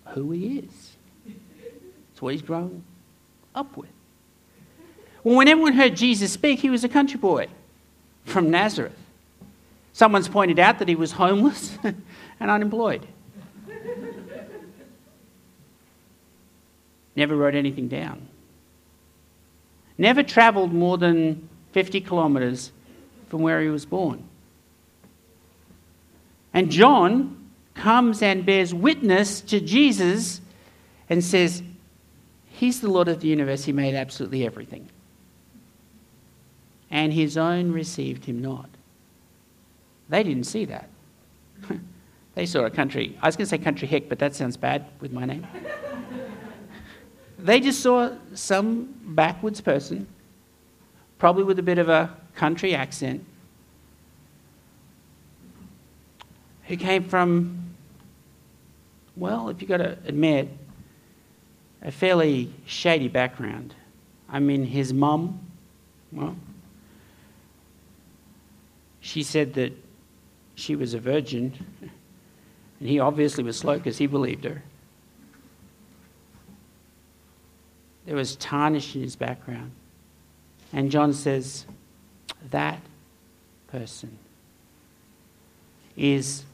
who 0.08 0.32
he 0.32 0.60
is. 0.60 0.98
It's 2.12 2.22
what 2.22 2.34
he's 2.34 2.42
grown 2.42 2.84
up 3.54 3.78
with. 3.78 3.90
Well, 5.24 5.36
when 5.36 5.48
everyone 5.48 5.74
heard 5.74 5.96
Jesus 5.96 6.32
speak, 6.32 6.60
he 6.60 6.70
was 6.70 6.84
a 6.84 6.90
country 6.90 7.20
boy 7.20 7.48
from 8.26 8.50
Nazareth. 8.50 8.98
Someone's 9.94 10.28
pointed 10.28 10.60
out 10.60 10.80
that 10.80 10.88
he 10.88 10.96
was 10.96 11.14
homeless 11.14 11.78
and 11.84 12.52
unemployed. 12.52 13.06
Never 17.16 17.36
wrote 17.36 17.56
anything 17.56 17.88
down. 17.88 18.28
Never 19.98 20.24
traveled 20.24 20.74
more 20.74 20.98
than 20.98 21.48
50 21.72 22.02
kilometers 22.02 22.72
from 23.30 23.42
where 23.42 23.62
he 23.62 23.70
was 23.70 23.86
born. 23.86 24.24
And 26.54 26.72
John 26.72 27.50
comes 27.74 28.22
and 28.22 28.46
bears 28.46 28.74
witness 28.74 29.42
to 29.42 29.60
Jesus 29.60 30.42
and 31.10 31.24
says, 31.24 31.64
He's 32.48 32.82
the 32.82 32.90
Lord 32.90 33.08
of 33.08 33.20
the 33.20 33.28
universe. 33.28 33.66
He 33.66 33.72
made 33.72 33.94
absolutely 33.94 34.44
everything. 34.44 34.90
And 36.90 37.14
his 37.14 37.38
own 37.38 37.72
received 37.72 38.26
him 38.26 38.42
not. 38.42 38.70
They 40.10 40.24
didn't 40.24 40.46
see 40.46 40.66
that. 40.66 40.90
they 42.36 42.46
saw 42.48 42.66
a 42.66 42.70
country, 42.72 43.16
I 43.22 43.28
was 43.28 43.36
going 43.36 43.46
to 43.46 43.50
say 43.50 43.58
country 43.58 43.88
hick, 43.88 44.10
but 44.10 44.20
that 44.20 44.34
sounds 44.34 44.58
bad 44.58 44.88
with 45.00 45.12
my 45.12 45.26
name. 45.26 45.46
they 47.40 47.60
just 47.60 47.82
saw 47.82 48.12
some 48.38 48.94
backwoods 49.04 49.62
person, 49.62 50.08
probably 51.18 51.44
with 51.44 51.60
a 51.60 51.64
bit 51.64 51.78
of 51.78 51.90
a 51.90 52.16
country 52.36 52.76
accent, 52.76 53.26
who 56.64 56.78
came 56.78 57.04
from, 57.04 57.74
well, 59.16 59.50
if 59.50 59.62
you've 59.62 59.70
got 59.70 59.78
to 59.78 59.98
admit, 60.06 60.50
a 61.82 61.92
fairly 61.92 62.52
shady 62.66 63.08
background. 63.08 63.74
I 64.30 64.40
mean, 64.40 64.66
his 64.66 64.94
mum, 64.94 65.40
well, 66.12 66.36
she 69.00 69.24
said 69.24 69.54
that 69.54 69.72
she 70.56 70.76
was 70.76 70.94
a 70.94 71.00
virgin, 71.00 71.54
and 72.80 72.90
he 72.90 73.00
obviously 73.00 73.44
was 73.44 73.58
slow 73.58 73.78
because 73.78 73.98
he 73.98 74.08
believed 74.08 74.44
her. 74.44 74.64
There 78.08 78.16
was 78.16 78.38
tarnish 78.38 78.96
in 78.96 79.02
his 79.02 79.18
background. 79.18 79.72
And 80.72 80.90
John 80.90 81.12
says, 81.12 81.66
that 82.52 82.80
person 83.68 84.18
is 85.98 86.46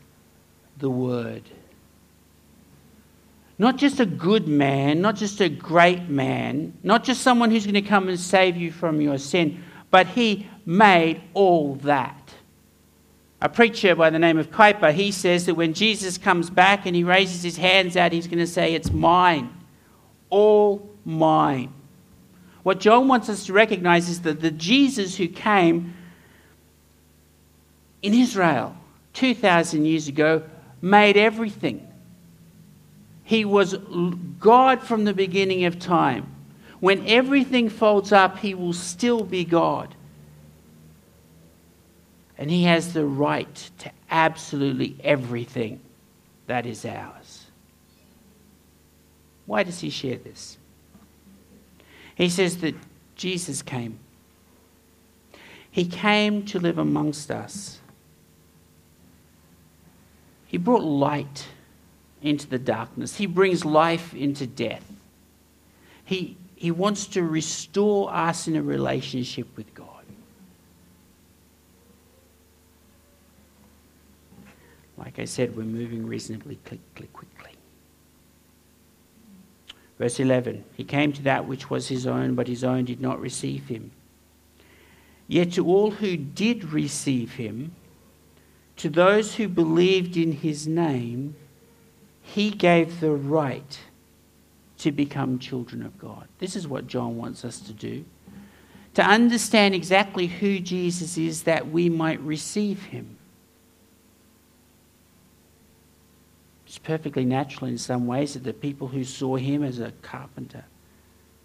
the 0.79 0.89
Word. 0.89 1.43
Not 3.59 3.77
just 3.77 3.99
a 3.99 4.05
good 4.07 4.47
man, 4.47 4.99
not 4.99 5.15
just 5.15 5.41
a 5.41 5.49
great 5.49 6.09
man, 6.09 6.73
not 6.81 7.03
just 7.03 7.21
someone 7.21 7.51
who's 7.51 7.65
going 7.65 7.75
to 7.75 7.83
come 7.83 8.09
and 8.09 8.19
save 8.19 8.57
you 8.57 8.71
from 8.71 8.99
your 8.99 9.19
sin, 9.19 9.63
but 9.91 10.07
He 10.07 10.47
made 10.65 11.21
all 11.35 11.75
that. 11.75 12.33
A 13.41 13.49
preacher 13.49 13.93
by 13.93 14.09
the 14.09 14.17
name 14.17 14.39
of 14.39 14.49
Kuyper, 14.49 14.91
he 14.91 15.11
says 15.11 15.45
that 15.45 15.55
when 15.55 15.73
Jesus 15.73 16.17
comes 16.17 16.49
back 16.49 16.85
and 16.85 16.95
he 16.95 17.03
raises 17.03 17.43
his 17.43 17.57
hands 17.57 17.97
out, 17.97 18.13
he's 18.13 18.25
going 18.25 18.37
to 18.37 18.47
say, 18.47 18.73
It's 18.73 18.89
mine, 18.89 19.49
all 20.29 20.92
mine. 21.05 21.73
What 22.63 22.79
John 22.79 23.07
wants 23.07 23.29
us 23.29 23.45
to 23.47 23.53
recognize 23.53 24.09
is 24.09 24.21
that 24.21 24.41
the 24.41 24.51
Jesus 24.51 25.17
who 25.17 25.27
came 25.27 25.93
in 28.01 28.13
Israel 28.13 28.75
2,000 29.13 29.85
years 29.85 30.07
ago 30.07 30.43
made 30.81 31.17
everything. 31.17 31.87
He 33.23 33.45
was 33.45 33.75
God 34.39 34.81
from 34.81 35.05
the 35.05 35.13
beginning 35.13 35.65
of 35.65 35.79
time. 35.79 36.29
When 36.79 37.07
everything 37.07 37.69
folds 37.69 38.11
up, 38.11 38.39
He 38.39 38.53
will 38.53 38.73
still 38.73 39.23
be 39.23 39.45
God. 39.45 39.95
And 42.37 42.51
He 42.51 42.63
has 42.63 42.93
the 42.93 43.05
right 43.05 43.69
to 43.79 43.91
absolutely 44.11 44.97
everything 45.01 45.79
that 46.47 46.65
is 46.65 46.83
ours. 46.85 47.45
Why 49.45 49.63
does 49.63 49.79
He 49.79 49.89
share 49.89 50.17
this? 50.17 50.57
He 52.15 52.29
says 52.29 52.57
that 52.57 52.75
Jesus 53.15 53.61
came. 53.61 53.99
He 55.71 55.85
came 55.85 56.45
to 56.45 56.59
live 56.59 56.77
amongst 56.77 57.31
us. 57.31 57.79
He 60.45 60.57
brought 60.57 60.83
light 60.83 61.47
into 62.21 62.47
the 62.47 62.59
darkness. 62.59 63.15
He 63.15 63.25
brings 63.25 63.65
life 63.65 64.13
into 64.13 64.45
death. 64.45 64.85
He, 66.05 66.37
he 66.55 66.69
wants 66.69 67.07
to 67.07 67.23
restore 67.23 68.13
us 68.13 68.47
in 68.47 68.55
a 68.55 68.61
relationship 68.61 69.47
with 69.57 69.73
God. 69.73 69.87
Like 74.95 75.17
I 75.17 75.25
said, 75.25 75.55
we're 75.57 75.63
moving 75.63 76.05
reasonably 76.05 76.59
quickly. 77.13 77.53
Verse 79.97 80.19
11 80.19 80.63
He 80.75 80.83
came 80.83 81.13
to 81.13 81.21
that 81.23 81.47
which 81.47 81.69
was 81.69 81.87
his 81.87 82.07
own, 82.07 82.35
but 82.35 82.47
his 82.47 82.63
own 82.63 82.85
did 82.85 83.01
not 83.01 83.19
receive 83.19 83.67
him. 83.67 83.91
Yet 85.27 85.53
to 85.53 85.67
all 85.67 85.91
who 85.91 86.17
did 86.17 86.65
receive 86.65 87.33
him, 87.33 87.73
to 88.77 88.89
those 88.89 89.35
who 89.35 89.47
believed 89.47 90.17
in 90.17 90.31
his 90.31 90.67
name, 90.67 91.35
he 92.21 92.49
gave 92.49 92.99
the 92.99 93.11
right 93.11 93.79
to 94.79 94.91
become 94.91 95.39
children 95.39 95.83
of 95.83 95.97
God. 95.97 96.27
This 96.39 96.55
is 96.55 96.67
what 96.67 96.87
John 96.87 97.15
wants 97.15 97.45
us 97.45 97.59
to 97.61 97.73
do. 97.73 98.03
To 98.95 99.03
understand 99.03 99.73
exactly 99.73 100.27
who 100.27 100.59
Jesus 100.59 101.17
is, 101.17 101.43
that 101.43 101.69
we 101.69 101.89
might 101.89 102.19
receive 102.21 102.83
him. 102.83 103.17
It's 106.73 106.79
perfectly 106.79 107.23
natural 107.23 107.67
in 107.67 107.77
some 107.77 108.07
ways 108.07 108.33
that 108.33 108.43
the 108.43 108.51
people 108.51 108.87
who 108.87 109.03
saw 109.03 109.35
him 109.35 109.63
as 109.63 109.77
a 109.77 109.91
carpenter, 110.01 110.65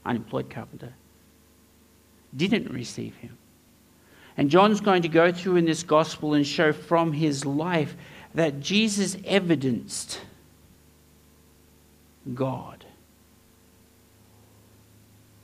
unemployed 0.06 0.48
carpenter, 0.48 0.94
didn't 2.34 2.72
receive 2.72 3.14
him. 3.16 3.36
And 4.38 4.48
John's 4.48 4.80
going 4.80 5.02
to 5.02 5.08
go 5.08 5.30
through 5.30 5.56
in 5.56 5.66
this 5.66 5.82
gospel 5.82 6.32
and 6.32 6.46
show 6.46 6.72
from 6.72 7.12
his 7.12 7.44
life 7.44 7.94
that 8.32 8.60
Jesus 8.60 9.18
evidenced 9.26 10.22
God 12.32 12.86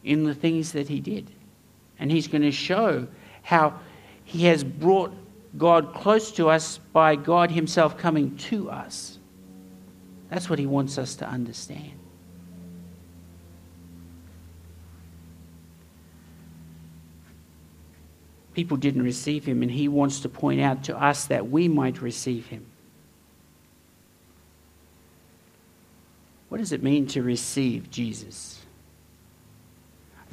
in 0.03 0.25
the 0.25 0.35
things 0.35 0.73
that 0.73 0.88
he 0.88 0.99
did. 0.99 1.31
And 1.99 2.11
he's 2.11 2.26
going 2.26 2.41
to 2.41 2.53
show 2.53 3.07
how 3.43 3.79
he 4.25 4.47
has 4.47 4.64
brought 4.64 5.12
God 5.59 5.93
close 5.93 6.33
to 6.33 6.49
us 6.49 6.79
by 6.95 7.17
God 7.17 7.50
himself 7.50 7.99
coming 7.99 8.35
to 8.38 8.71
us. 8.71 9.19
That's 10.35 10.50
what 10.50 10.59
he 10.59 10.67
wants 10.67 10.99
us 10.99 11.14
to 11.17 11.29
understand. 11.29 11.93
People 18.53 18.76
didn't 18.76 19.05
receive 19.05 19.45
him, 19.45 19.62
and 19.62 19.71
he 19.71 19.87
wants 19.87 20.19
to 20.21 20.29
point 20.29 20.61
out 20.61 20.83
to 20.85 21.00
us 21.00 21.26
that 21.26 21.49
we 21.49 21.69
might 21.69 22.03
receive 22.03 22.49
him. 22.49 22.67
What 26.49 26.59
does 26.59 26.73
it 26.73 26.83
mean 26.83 27.07
to 27.09 27.23
receive 27.23 27.88
Jesus? 27.93 28.63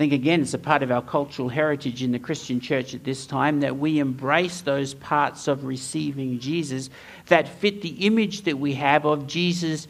Think, 0.01 0.13
again, 0.13 0.41
it's 0.41 0.55
a 0.55 0.57
part 0.57 0.81
of 0.81 0.89
our 0.89 1.03
cultural 1.03 1.47
heritage 1.47 2.01
in 2.01 2.11
the 2.11 2.17
Christian 2.17 2.59
church 2.59 2.95
at 2.95 3.03
this 3.03 3.27
time 3.27 3.59
that 3.59 3.77
we 3.77 3.99
embrace 3.99 4.61
those 4.61 4.95
parts 4.95 5.47
of 5.47 5.63
receiving 5.63 6.39
Jesus 6.39 6.89
that 7.27 7.47
fit 7.47 7.83
the 7.83 8.07
image 8.07 8.41
that 8.45 8.57
we 8.57 8.73
have 8.73 9.05
of 9.05 9.27
Jesus 9.27 9.87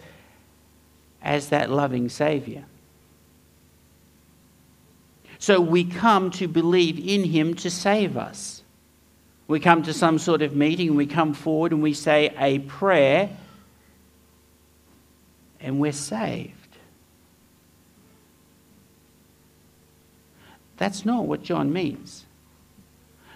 as 1.22 1.48
that 1.48 1.70
loving 1.70 2.10
Savior. 2.10 2.65
So 5.39 5.62
we 5.62 5.86
come 5.86 6.30
to 6.32 6.48
believe 6.50 7.00
in 7.00 7.24
Him 7.24 7.53
to 7.53 7.70
save 7.70 8.18
us. 8.18 8.63
We 9.48 9.62
come 9.62 9.82
to 9.84 9.94
some 9.94 10.20
sort 10.20 10.41
of 10.41 10.53
meeting, 10.53 10.96
we 10.96 11.06
come 11.06 11.34
forward 11.34 11.72
and 11.72 11.82
we 11.82 11.94
say 11.94 12.36
a 12.38 12.60
prayer 12.60 13.30
and 15.62 15.80
we're 15.80 15.94
saved. 15.94 16.61
That's 20.82 21.06
not 21.06 21.28
what 21.28 21.44
John 21.44 21.72
means. 21.72 22.26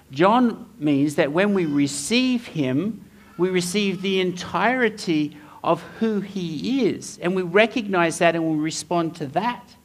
John 0.09 0.67
means 0.79 1.13
that 1.13 1.31
when 1.31 1.53
we 1.53 1.65
receive 1.65 2.47
him, 2.47 3.05
we 3.37 3.51
receive 3.51 4.01
the 4.01 4.19
entirety 4.19 5.37
of 5.63 5.83
who 5.99 6.21
He 6.21 6.87
is. 6.87 7.19
And 7.21 7.35
we 7.35 7.43
recognize 7.43 8.17
that 8.17 8.33
and 8.33 8.49
we 8.49 8.57
respond 8.57 9.15
to 9.17 9.27
that. 9.27 9.75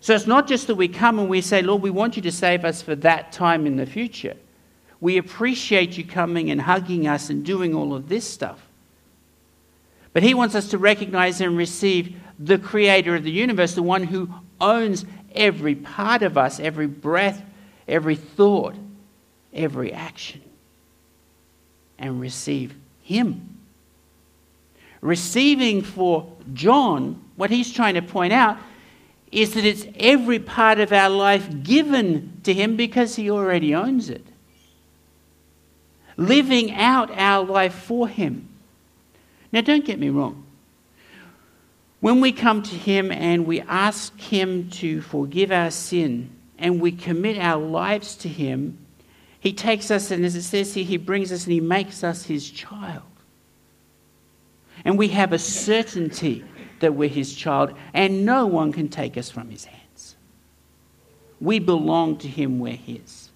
So 0.00 0.14
it's 0.14 0.28
not 0.28 0.46
just 0.46 0.68
that 0.68 0.76
we 0.76 0.86
come 0.86 1.18
and 1.18 1.28
we 1.28 1.40
say, 1.40 1.60
Lord, 1.60 1.82
we 1.82 1.90
want 1.90 2.14
you 2.14 2.22
to 2.22 2.30
save 2.30 2.64
us 2.64 2.80
for 2.80 2.94
that 2.94 3.32
time 3.32 3.66
in 3.66 3.74
the 3.74 3.86
future. 3.86 4.36
We 5.00 5.16
appreciate 5.16 5.98
you 5.98 6.04
coming 6.04 6.52
and 6.52 6.60
hugging 6.60 7.08
us 7.08 7.30
and 7.30 7.44
doing 7.44 7.74
all 7.74 7.94
of 7.94 8.08
this 8.08 8.24
stuff. 8.24 8.64
But 10.12 10.22
He 10.22 10.34
wants 10.34 10.54
us 10.54 10.68
to 10.68 10.78
recognize 10.78 11.40
and 11.40 11.56
receive 11.56 12.14
the 12.38 12.58
Creator 12.58 13.16
of 13.16 13.24
the 13.24 13.32
universe, 13.32 13.74
the 13.74 13.82
one 13.82 14.04
who 14.04 14.28
owns 14.60 15.04
every 15.34 15.74
part 15.74 16.22
of 16.22 16.38
us, 16.38 16.60
every 16.60 16.86
breath, 16.86 17.42
every 17.88 18.16
thought, 18.16 18.74
every 19.52 19.92
action, 19.92 20.42
and 21.98 22.20
receive 22.20 22.74
Him. 23.02 23.58
Receiving 25.00 25.82
for 25.82 26.32
John, 26.54 27.22
what 27.36 27.50
he's 27.50 27.72
trying 27.72 27.94
to 27.94 28.02
point 28.02 28.32
out 28.32 28.58
is 29.30 29.54
that 29.54 29.64
it's 29.64 29.86
every 29.96 30.38
part 30.38 30.78
of 30.78 30.92
our 30.92 31.10
life 31.10 31.62
given 31.62 32.40
to 32.44 32.54
Him 32.54 32.76
because 32.76 33.16
He 33.16 33.30
already 33.30 33.74
owns 33.74 34.08
it. 34.08 34.24
Living 36.16 36.72
out 36.72 37.10
our 37.10 37.44
life 37.44 37.74
for 37.74 38.06
Him. 38.06 38.48
Now, 39.52 39.60
don't 39.60 39.84
get 39.84 39.98
me 39.98 40.08
wrong. 40.08 40.43
When 42.04 42.20
we 42.20 42.32
come 42.32 42.62
to 42.64 42.74
Him 42.74 43.10
and 43.10 43.46
we 43.46 43.62
ask 43.62 44.20
Him 44.20 44.68
to 44.72 45.00
forgive 45.00 45.50
our 45.50 45.70
sin 45.70 46.28
and 46.58 46.78
we 46.78 46.92
commit 46.92 47.38
our 47.38 47.58
lives 47.58 48.14
to 48.16 48.28
Him, 48.28 48.76
He 49.40 49.54
takes 49.54 49.90
us, 49.90 50.10
and 50.10 50.22
as 50.22 50.36
it 50.36 50.42
says 50.42 50.74
here, 50.74 50.84
He 50.84 50.98
brings 50.98 51.32
us 51.32 51.44
and 51.44 51.54
He 51.54 51.60
makes 51.60 52.04
us 52.04 52.24
His 52.24 52.50
child. 52.50 53.04
And 54.84 54.98
we 54.98 55.08
have 55.08 55.32
a 55.32 55.38
certainty 55.38 56.44
that 56.80 56.94
we're 56.94 57.08
His 57.08 57.34
child, 57.34 57.72
and 57.94 58.26
no 58.26 58.44
one 58.48 58.70
can 58.70 58.90
take 58.90 59.16
us 59.16 59.30
from 59.30 59.48
His 59.48 59.64
hands. 59.64 60.16
We 61.40 61.58
belong 61.58 62.18
to 62.18 62.28
Him, 62.28 62.58
we're 62.58 62.76
His. 62.76 63.30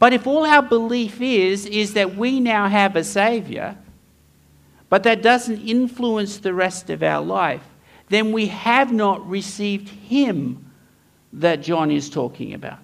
But 0.00 0.12
if 0.12 0.26
all 0.26 0.44
our 0.44 0.62
belief 0.62 1.20
is, 1.20 1.64
is 1.64 1.94
that 1.94 2.16
we 2.16 2.40
now 2.40 2.66
have 2.66 2.96
a 2.96 3.04
Saviour, 3.04 3.78
but 4.88 5.02
that 5.02 5.22
doesn't 5.22 5.66
influence 5.66 6.38
the 6.38 6.54
rest 6.54 6.90
of 6.90 7.02
our 7.02 7.24
life, 7.24 7.64
then 8.08 8.32
we 8.32 8.46
have 8.46 8.92
not 8.92 9.28
received 9.28 9.88
Him 9.88 10.70
that 11.32 11.62
John 11.62 11.90
is 11.90 12.08
talking 12.08 12.54
about. 12.54 12.78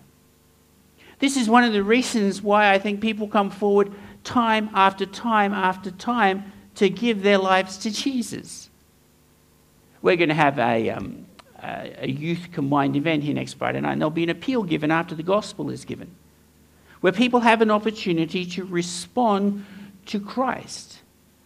This 1.18 1.36
is 1.36 1.48
one 1.48 1.62
of 1.62 1.72
the 1.72 1.84
reasons 1.84 2.42
why 2.42 2.72
I 2.72 2.78
think 2.78 3.00
people 3.00 3.28
come 3.28 3.50
forward 3.50 3.92
time 4.24 4.70
after 4.74 5.06
time 5.06 5.52
after 5.52 5.90
time 5.92 6.52
to 6.74 6.90
give 6.90 7.22
their 7.22 7.38
lives 7.38 7.78
to 7.78 7.90
Jesus. 7.90 8.68
We're 10.00 10.16
going 10.16 10.30
to 10.30 10.34
have 10.34 10.58
a, 10.58 10.90
um, 10.90 11.26
a 11.62 12.08
youth 12.08 12.48
combined 12.52 12.96
event 12.96 13.22
here 13.22 13.34
next 13.34 13.54
Friday 13.54 13.80
night, 13.80 13.92
and 13.92 14.00
there'll 14.00 14.10
be 14.10 14.24
an 14.24 14.30
appeal 14.30 14.64
given 14.64 14.90
after 14.90 15.14
the 15.14 15.22
gospel 15.22 15.70
is 15.70 15.84
given, 15.84 16.10
where 17.00 17.12
people 17.12 17.40
have 17.40 17.62
an 17.62 17.70
opportunity 17.70 18.44
to 18.46 18.64
respond 18.64 19.64
to 20.06 20.18
Christ, 20.18 21.02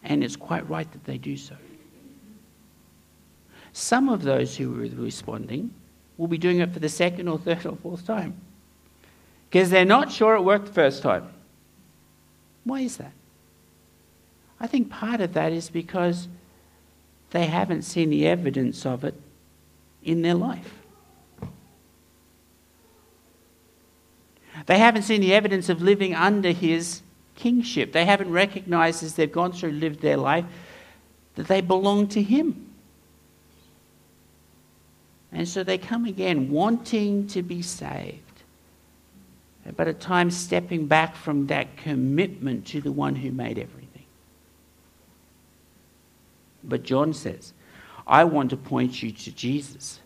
and 0.07 0.23
it's 0.23 0.37
quite 0.37 0.67
right 0.69 0.89
that 0.91 1.03
they 1.03 1.17
do 1.17 1.37
so. 1.37 1.55
Some 3.73 4.09
of 4.09 4.23
those 4.23 4.57
who 4.57 4.73
are 4.73 4.87
responding 4.87 5.71
will 6.17 6.27
be 6.27 6.37
doing 6.37 6.59
it 6.59 6.73
for 6.73 6.79
the 6.79 6.89
second 6.89 7.27
or 7.27 7.37
third 7.37 7.65
or 7.65 7.75
fourth 7.75 8.07
time 8.07 8.33
because 9.49 9.69
they're 9.69 9.85
not 9.85 10.11
sure 10.11 10.35
it 10.35 10.41
worked 10.41 10.65
the 10.67 10.73
first 10.73 11.03
time. 11.03 11.31
Why 12.63 12.81
is 12.81 12.97
that? 12.97 13.11
I 14.59 14.65
think 14.65 14.89
part 14.89 15.21
of 15.21 15.33
that 15.33 15.51
is 15.51 15.69
because 15.69 16.27
they 17.29 17.45
haven't 17.45 17.83
seen 17.83 18.09
the 18.09 18.25
evidence 18.25 18.85
of 18.85 19.03
it 19.03 19.13
in 20.03 20.21
their 20.21 20.33
life. 20.33 20.73
They 24.65 24.79
haven't 24.79 25.03
seen 25.03 25.21
the 25.21 25.33
evidence 25.33 25.69
of 25.69 25.81
living 25.81 26.15
under 26.15 26.51
his 26.51 27.01
kingship. 27.37 27.93
They 27.93 28.03
haven't 28.03 28.31
recognized 28.31 29.03
as 29.03 29.13
they've 29.15 29.31
gone 29.31 29.53
through 29.53 29.71
lived 29.71 30.01
their 30.01 30.17
life 30.17 30.45
that 31.35 31.47
they 31.47 31.61
belong 31.61 32.07
to 32.09 32.21
him. 32.21 32.65
And 35.31 35.47
so 35.47 35.63
they 35.63 35.77
come 35.77 36.05
again 36.05 36.49
wanting 36.49 37.27
to 37.27 37.43
be 37.43 37.61
saved, 37.61 38.21
but 39.75 39.87
at 39.87 39.99
times 39.99 40.35
stepping 40.35 40.87
back 40.87 41.15
from 41.15 41.47
that 41.47 41.77
commitment 41.77 42.65
to 42.67 42.81
the 42.81 42.91
one 42.91 43.15
who 43.15 43.31
made 43.31 43.59
everything. 43.59 44.05
But 46.63 46.83
John 46.83 47.13
says, 47.13 47.53
I 48.07 48.23
want 48.23 48.49
to 48.49 48.57
point 48.57 49.03
you 49.03 49.11
to 49.11 49.31
Jesus, 49.31 49.99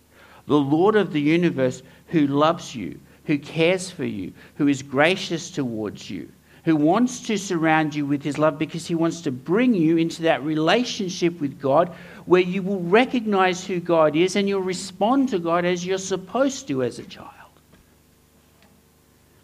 the 0.47 0.59
Lord 0.59 0.95
of 0.95 1.13
the 1.13 1.21
universe 1.21 1.81
who 2.07 2.27
loves 2.27 2.75
you, 2.75 2.99
who 3.25 3.37
cares 3.37 3.89
for 3.89 4.05
you, 4.05 4.33
who 4.55 4.67
is 4.67 4.81
gracious 4.81 5.49
towards 5.51 6.09
you, 6.09 6.29
who 6.63 6.75
wants 6.75 7.21
to 7.21 7.37
surround 7.37 7.95
you 7.95 8.05
with 8.05 8.21
his 8.21 8.37
love 8.37 8.59
because 8.59 8.85
he 8.85 8.95
wants 8.95 9.21
to 9.21 9.31
bring 9.31 9.73
you 9.73 9.97
into 9.97 10.21
that 10.23 10.43
relationship 10.43 11.39
with 11.39 11.59
God 11.59 11.89
where 12.25 12.41
you 12.41 12.61
will 12.61 12.81
recognize 12.81 13.65
who 13.65 13.79
God 13.79 14.15
is 14.15 14.35
and 14.35 14.47
you'll 14.47 14.61
respond 14.61 15.29
to 15.29 15.39
God 15.39 15.65
as 15.65 15.85
you're 15.85 15.97
supposed 15.97 16.67
to 16.67 16.83
as 16.83 16.99
a 16.99 17.03
child. 17.03 17.29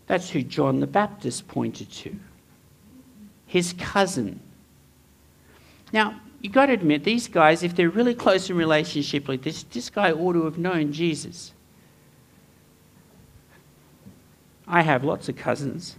That's 0.06 0.30
who 0.30 0.44
John 0.44 0.80
the 0.80 0.88
Baptist 0.88 1.48
pointed 1.48 1.92
to. 1.92 2.16
His 3.48 3.74
cousin. 3.74 4.40
Now, 5.92 6.20
you've 6.42 6.54
got 6.54 6.68
to 6.68 6.74
admit, 6.74 7.04
these 7.04 7.28
guys, 7.28 7.64
if 7.64 7.76
they're 7.76 7.90
really 7.90 8.14
close 8.16 8.50
in 8.50 8.56
relationship 8.56 9.28
like 9.28 9.42
this, 9.42 9.64
this 9.64 9.90
guy 9.90 10.12
ought 10.12 10.34
to 10.34 10.46
have 10.46 10.58
known 10.58 10.94
Jesus. 10.94 11.52
I 14.68 14.82
have 14.82 15.04
lots 15.04 15.30
of 15.30 15.36
cousins. 15.36 15.96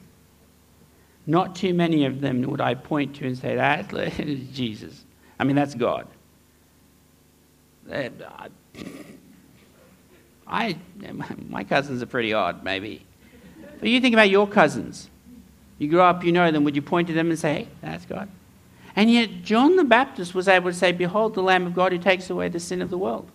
Not 1.28 1.54
too 1.54 1.74
many 1.74 2.06
of 2.06 2.22
them 2.22 2.40
would 2.40 2.62
I 2.62 2.74
point 2.74 3.16
to 3.16 3.26
and 3.26 3.36
say, 3.36 3.54
that 3.54 3.92
is 4.18 4.48
Jesus. 4.48 5.04
I 5.38 5.44
mean, 5.44 5.56
that's 5.56 5.74
God. 5.74 6.08
Uh, 7.92 8.08
I, 10.46 10.78
my 11.46 11.64
cousins 11.64 12.02
are 12.02 12.06
pretty 12.06 12.32
odd, 12.32 12.64
maybe. 12.64 13.04
But 13.78 13.90
you 13.90 14.00
think 14.00 14.14
about 14.14 14.30
your 14.30 14.48
cousins. 14.48 15.10
You 15.76 15.88
grow 15.88 16.06
up, 16.06 16.24
you 16.24 16.32
know 16.32 16.50
them. 16.50 16.64
Would 16.64 16.74
you 16.74 16.80
point 16.80 17.08
to 17.08 17.14
them 17.14 17.28
and 17.28 17.38
say, 17.38 17.52
hey, 17.52 17.68
that's 17.82 18.06
God? 18.06 18.30
And 18.96 19.10
yet, 19.10 19.42
John 19.42 19.76
the 19.76 19.84
Baptist 19.84 20.34
was 20.34 20.48
able 20.48 20.70
to 20.70 20.76
say, 20.76 20.92
Behold, 20.92 21.34
the 21.34 21.42
Lamb 21.42 21.66
of 21.66 21.74
God 21.74 21.92
who 21.92 21.98
takes 21.98 22.30
away 22.30 22.48
the 22.48 22.58
sin 22.58 22.82
of 22.82 22.90
the 22.90 22.98
world. 22.98 23.30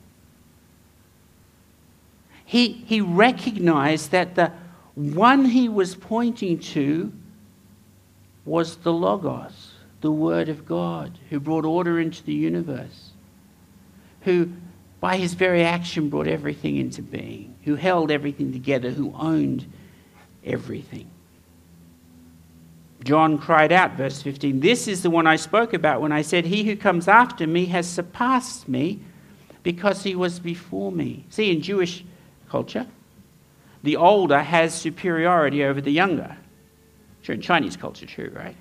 He, 2.44 2.84
he 2.88 3.00
recognized 3.00 4.12
that 4.12 4.36
the 4.36 4.52
one 4.96 5.46
he 5.46 5.70
was 5.70 5.96
pointing 5.96 6.60
to 6.60 7.14
was 8.46 8.78
the 8.78 8.94
Logos, 8.94 9.74
the 10.02 10.12
Word 10.12 10.50
of 10.50 10.66
God, 10.66 11.18
who 11.30 11.40
brought 11.40 11.66
order 11.66 12.00
into 12.00 12.24
the 12.24 12.34
universe, 12.34 13.12
who, 14.22 14.52
by 15.00 15.18
his 15.18 15.34
very 15.34 15.64
action, 15.64 16.10
brought 16.10 16.28
everything 16.28 16.78
into 16.78 17.02
being, 17.02 17.56
who 17.64 17.76
held 17.76 18.12
everything 18.12 18.52
together, 18.52 18.92
who 18.92 19.14
owned 19.18 19.66
everything. 20.46 21.10
John 23.04 23.38
cried 23.38 23.72
out, 23.72 23.94
verse 23.94 24.22
15, 24.22 24.62
This 24.62 24.88
is 24.88 25.04
the 25.04 25.10
one 25.10 25.28
I 25.28 25.36
spoke 25.36 25.74
about 25.74 26.02
when 26.02 26.12
I 26.12 26.22
said, 26.22 26.46
He 26.46 26.64
who 26.64 26.76
comes 26.76 27.08
after 27.08 27.46
me 27.46 27.66
has 27.66 27.88
surpassed 27.88 28.70
me 28.70 29.02
because 29.62 30.04
he 30.04 30.16
was 30.16 30.40
before 30.40 30.92
me. 30.92 31.26
See, 31.30 31.52
in 31.52 31.62
Jewish 31.62 32.06
culture, 32.50 32.88
the 33.82 33.98
older 33.98 34.42
has 34.42 34.74
superiority 34.74 35.64
over 35.64 35.82
the 35.82 35.92
younger. 35.92 36.38
Sure, 37.24 37.34
in 37.34 37.42
Chinese 37.42 37.76
culture, 37.76 38.06
too, 38.06 38.32
right? 38.36 38.56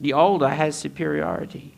The 0.00 0.12
older 0.12 0.48
has 0.48 0.74
superiority. 0.74 1.74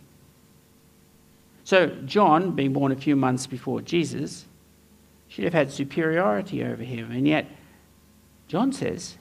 So, 1.64 1.88
John, 2.06 2.52
being 2.52 2.72
born 2.72 2.92
a 2.92 2.96
few 2.96 3.14
months 3.14 3.46
before 3.46 3.82
Jesus, 3.82 4.46
should 5.28 5.44
have 5.44 5.52
had 5.52 5.70
superiority 5.70 6.64
over 6.64 6.82
him. 6.82 7.10
And 7.10 7.28
yet, 7.28 7.46
John 8.46 8.72
says, 8.72 9.18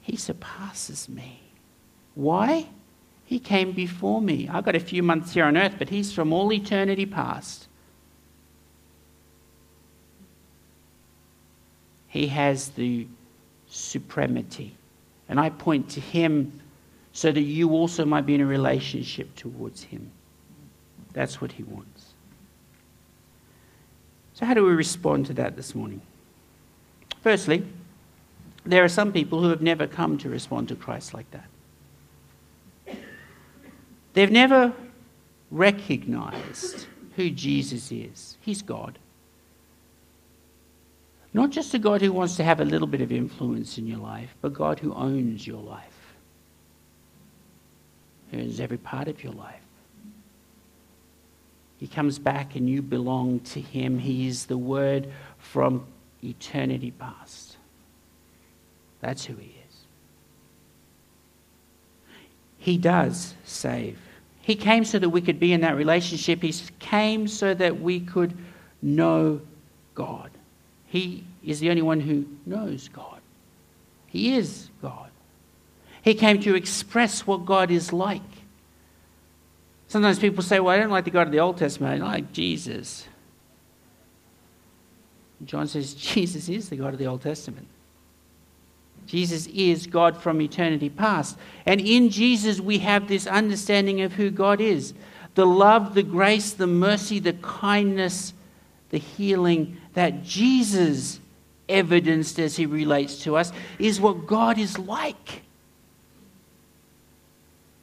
he 0.00 0.16
surpasses 0.16 1.08
me. 1.08 1.40
Why? 2.14 2.68
He 3.24 3.38
came 3.38 3.72
before 3.72 4.20
me. 4.20 4.48
I've 4.48 4.64
got 4.64 4.74
a 4.74 4.80
few 4.80 5.02
months 5.02 5.34
here 5.34 5.44
on 5.44 5.56
earth, 5.56 5.74
but 5.78 5.88
he's 5.88 6.12
from 6.12 6.32
all 6.32 6.52
eternity 6.52 7.06
past. 7.06 7.68
He 12.08 12.28
has 12.28 12.70
the 12.70 13.06
supremacy. 13.72 14.74
And 15.28 15.40
I 15.40 15.48
point 15.50 15.88
to 15.90 16.00
him 16.00 16.60
so 17.12 17.32
that 17.32 17.40
you 17.40 17.70
also 17.70 18.04
might 18.04 18.26
be 18.26 18.34
in 18.34 18.40
a 18.40 18.46
relationship 18.46 19.34
towards 19.34 19.82
him. 19.82 20.10
That's 21.12 21.40
what 21.40 21.52
he 21.52 21.62
wants. 21.62 22.12
So, 24.34 24.46
how 24.46 24.54
do 24.54 24.64
we 24.64 24.72
respond 24.72 25.26
to 25.26 25.34
that 25.34 25.56
this 25.56 25.74
morning? 25.74 26.00
Firstly, 27.22 27.64
there 28.64 28.84
are 28.84 28.88
some 28.88 29.12
people 29.12 29.42
who 29.42 29.48
have 29.48 29.62
never 29.62 29.86
come 29.86 30.18
to 30.18 30.28
respond 30.28 30.68
to 30.68 30.74
Christ 30.74 31.14
like 31.14 31.30
that. 31.30 31.46
They've 34.14 34.30
never 34.30 34.72
recognized 35.50 36.86
who 37.16 37.30
Jesus 37.30 37.90
is. 37.92 38.36
He's 38.40 38.62
God. 38.62 38.98
Not 41.34 41.50
just 41.50 41.72
a 41.72 41.78
God 41.78 42.02
who 42.02 42.12
wants 42.12 42.36
to 42.36 42.44
have 42.44 42.60
a 42.60 42.64
little 42.64 42.86
bit 42.86 43.00
of 43.00 43.10
influence 43.10 43.78
in 43.78 43.86
your 43.86 43.98
life, 43.98 44.34
but 44.40 44.52
God 44.52 44.78
who 44.78 44.92
owns 44.94 45.46
your 45.46 45.62
life, 45.62 46.14
who 48.30 48.40
owns 48.40 48.60
every 48.60 48.76
part 48.76 49.08
of 49.08 49.24
your 49.24 49.32
life. 49.32 49.60
He 51.78 51.86
comes 51.88 52.18
back 52.18 52.54
and 52.54 52.68
you 52.68 52.82
belong 52.82 53.40
to 53.40 53.60
Him. 53.60 53.98
He 53.98 54.28
is 54.28 54.46
the 54.46 54.58
Word 54.58 55.08
from 55.38 55.86
eternity 56.22 56.92
past. 56.92 57.56
That's 59.00 59.24
who 59.24 59.34
He 59.34 59.56
is. 59.68 59.76
He 62.58 62.78
does 62.78 63.34
save. 63.44 63.98
He 64.42 64.54
came 64.54 64.84
so 64.84 64.98
that 64.98 65.08
we 65.08 65.20
could 65.20 65.40
be 65.40 65.52
in 65.52 65.62
that 65.62 65.76
relationship. 65.76 66.42
He 66.42 66.54
came 66.78 67.26
so 67.26 67.54
that 67.54 67.80
we 67.80 68.00
could 68.00 68.36
know 68.80 69.40
God. 69.94 70.30
He 70.92 71.24
is 71.42 71.58
the 71.58 71.70
only 71.70 71.80
one 71.80 72.00
who 72.00 72.26
knows 72.44 72.88
God. 72.88 73.22
He 74.08 74.34
is 74.34 74.68
God. 74.82 75.08
He 76.02 76.12
came 76.12 76.38
to 76.42 76.54
express 76.54 77.26
what 77.26 77.46
God 77.46 77.70
is 77.70 77.94
like. 77.94 78.20
Sometimes 79.88 80.18
people 80.18 80.42
say, 80.42 80.60
Well, 80.60 80.74
I 80.74 80.78
don't 80.78 80.90
like 80.90 81.06
the 81.06 81.10
God 81.10 81.28
of 81.28 81.32
the 81.32 81.40
Old 81.40 81.56
Testament, 81.56 82.02
I 82.02 82.06
like 82.06 82.32
Jesus. 82.34 83.08
John 85.46 85.66
says, 85.66 85.94
Jesus 86.12 86.50
is 86.50 86.68
the 86.68 86.76
God 86.76 86.92
of 86.92 86.98
the 86.98 87.06
Old 87.06 87.22
Testament. 87.22 87.68
Jesus 89.06 89.46
is 89.46 89.86
God 89.86 90.18
from 90.18 90.42
eternity 90.42 90.90
past. 90.90 91.38
And 91.64 91.80
in 91.80 92.10
Jesus, 92.10 92.60
we 92.60 92.80
have 92.80 93.08
this 93.08 93.26
understanding 93.26 94.02
of 94.02 94.12
who 94.12 94.30
God 94.30 94.60
is 94.60 94.92
the 95.36 95.46
love, 95.46 95.94
the 95.94 96.02
grace, 96.02 96.52
the 96.52 96.66
mercy, 96.66 97.18
the 97.18 97.32
kindness, 97.32 98.34
the 98.90 98.98
healing 98.98 99.78
that 99.94 100.22
Jesus 100.22 101.20
evidenced 101.68 102.38
as 102.38 102.56
he 102.56 102.66
relates 102.66 103.22
to 103.24 103.36
us 103.36 103.52
is 103.78 104.00
what 104.00 104.26
God 104.26 104.58
is 104.58 104.78
like. 104.78 105.42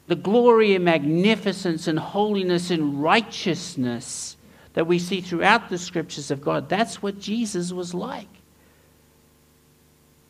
The 0.06 0.16
glory 0.16 0.74
and 0.74 0.84
magnificence 0.84 1.86
and 1.86 1.98
holiness 1.98 2.70
and 2.70 3.02
righteousness 3.02 4.36
that 4.74 4.86
we 4.86 4.98
see 4.98 5.20
throughout 5.20 5.68
the 5.68 5.78
scriptures 5.78 6.30
of 6.30 6.40
God, 6.40 6.68
that's 6.68 7.02
what 7.02 7.18
Jesus 7.20 7.72
was 7.72 7.94
like. 7.94 8.28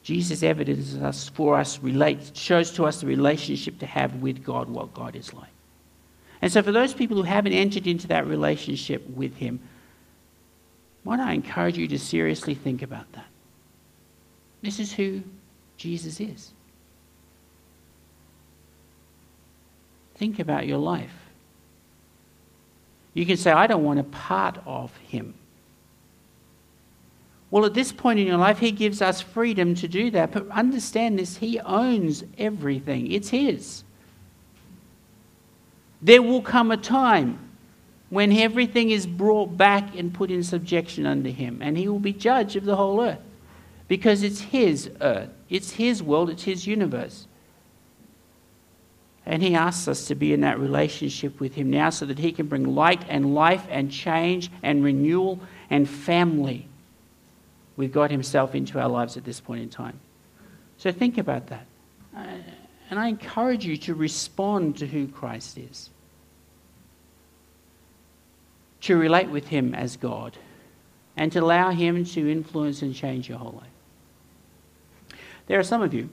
Jesus 0.02 0.42
evidences 0.42 0.96
us 0.96 1.28
for 1.28 1.58
us, 1.58 1.78
relates, 1.80 2.38
shows 2.38 2.70
to 2.72 2.86
us 2.86 3.00
the 3.00 3.06
relationship 3.06 3.78
to 3.80 3.86
have 3.86 4.16
with 4.16 4.42
God, 4.42 4.68
what 4.68 4.94
God 4.94 5.14
is 5.14 5.32
like. 5.34 5.50
And 6.42 6.50
so, 6.50 6.62
for 6.62 6.72
those 6.72 6.94
people 6.94 7.18
who 7.18 7.22
haven't 7.22 7.52
entered 7.52 7.86
into 7.86 8.08
that 8.08 8.26
relationship 8.26 9.06
with 9.10 9.36
Him, 9.36 9.60
might 11.04 11.20
I 11.20 11.32
encourage 11.32 11.78
you 11.78 11.88
to 11.88 11.98
seriously 11.98 12.54
think 12.54 12.82
about 12.82 13.10
that? 13.12 13.26
This 14.62 14.78
is 14.78 14.92
who 14.92 15.22
Jesus 15.76 16.20
is. 16.20 16.52
Think 20.16 20.38
about 20.38 20.66
your 20.66 20.78
life. 20.78 21.14
You 23.14 23.24
can 23.24 23.36
say, 23.36 23.50
I 23.50 23.66
don't 23.66 23.84
want 23.84 23.98
a 23.98 24.04
part 24.04 24.58
of 24.66 24.94
him. 24.98 25.34
Well, 27.50 27.64
at 27.64 27.74
this 27.74 27.90
point 27.90 28.20
in 28.20 28.26
your 28.26 28.36
life, 28.36 28.58
he 28.58 28.70
gives 28.70 29.02
us 29.02 29.20
freedom 29.20 29.74
to 29.76 29.88
do 29.88 30.10
that. 30.12 30.30
But 30.30 30.48
understand 30.50 31.18
this 31.18 31.38
he 31.38 31.58
owns 31.60 32.22
everything, 32.38 33.10
it's 33.10 33.30
his. 33.30 33.82
There 36.02 36.22
will 36.22 36.42
come 36.42 36.70
a 36.70 36.76
time 36.76 37.49
when 38.10 38.32
everything 38.32 38.90
is 38.90 39.06
brought 39.06 39.56
back 39.56 39.96
and 39.96 40.12
put 40.12 40.30
in 40.30 40.42
subjection 40.42 41.06
under 41.06 41.30
him, 41.30 41.60
and 41.62 41.78
he 41.78 41.88
will 41.88 42.00
be 42.00 42.12
judge 42.12 42.56
of 42.56 42.64
the 42.64 42.76
whole 42.76 43.00
earth 43.00 43.20
because 43.88 44.22
it's 44.22 44.40
his 44.40 44.90
earth, 45.00 45.30
it's 45.48 45.72
his 45.72 46.02
world, 46.02 46.28
it's 46.28 46.42
his 46.42 46.66
universe. 46.66 47.26
And 49.26 49.42
he 49.42 49.54
asks 49.54 49.86
us 49.86 50.06
to 50.06 50.14
be 50.14 50.32
in 50.32 50.40
that 50.40 50.58
relationship 50.58 51.38
with 51.38 51.54
him 51.54 51.70
now 51.70 51.90
so 51.90 52.04
that 52.06 52.18
he 52.18 52.32
can 52.32 52.46
bring 52.46 52.74
light 52.74 53.04
and 53.08 53.34
life 53.34 53.64
and 53.70 53.90
change 53.90 54.50
and 54.62 54.82
renewal 54.82 55.38
and 55.68 55.88
family 55.88 56.66
with 57.76 57.92
God 57.92 58.10
himself 58.10 58.54
into 58.54 58.80
our 58.80 58.88
lives 58.88 59.16
at 59.16 59.24
this 59.24 59.40
point 59.40 59.62
in 59.62 59.68
time. 59.68 60.00
So 60.78 60.90
think 60.90 61.18
about 61.18 61.46
that. 61.48 61.66
Uh, 62.16 62.26
and 62.90 62.98
I 62.98 63.06
encourage 63.08 63.64
you 63.64 63.76
to 63.78 63.94
respond 63.94 64.78
to 64.78 64.86
who 64.86 65.06
Christ 65.06 65.58
is 65.58 65.90
to 68.82 68.96
relate 68.96 69.28
with 69.28 69.48
Him 69.48 69.74
as 69.74 69.96
God 69.96 70.36
and 71.16 71.30
to 71.32 71.40
allow 71.40 71.70
Him 71.70 72.04
to 72.06 72.30
influence 72.30 72.82
and 72.82 72.94
change 72.94 73.28
your 73.28 73.38
whole 73.38 73.52
life. 73.52 75.18
There 75.46 75.58
are 75.58 75.64
some 75.64 75.82
of 75.82 75.92
you 75.92 76.08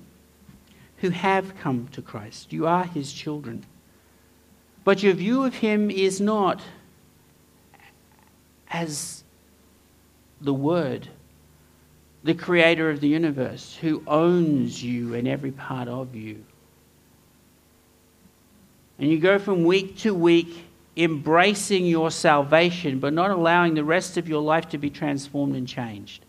who 0.97 1.09
have 1.09 1.57
come 1.57 1.87
to 1.91 2.01
Christ. 2.01 2.51
You 2.51 2.67
are 2.67 2.85
His 2.85 3.13
children. 3.13 3.65
But 4.83 5.03
your 5.03 5.13
view 5.13 5.43
of 5.43 5.55
Him 5.55 5.91
is 5.91 6.19
not 6.19 6.61
as 8.69 9.23
the 10.41 10.53
Word, 10.53 11.07
the 12.23 12.33
Creator 12.33 12.89
of 12.89 12.99
the 12.99 13.07
universe, 13.07 13.77
who 13.79 14.03
owns 14.07 14.83
you 14.83 15.13
and 15.13 15.27
every 15.27 15.51
part 15.51 15.87
of 15.87 16.15
you. 16.15 16.43
And 18.99 19.11
you 19.11 19.19
go 19.19 19.37
from 19.37 19.63
week 19.63 19.97
to 19.99 20.13
week 20.13 20.66
embracing 20.97 21.85
your 21.85 22.09
salvation, 22.09 22.99
but 22.99 23.13
not 23.13 23.29
allowing 23.29 23.75
the 23.75 23.83
rest 23.83 24.17
of 24.17 24.27
your 24.27 24.41
life 24.41 24.67
to 24.69 24.77
be 24.79 24.89
transformed 24.89 25.55
and 25.55 25.67
changed. 25.67 26.25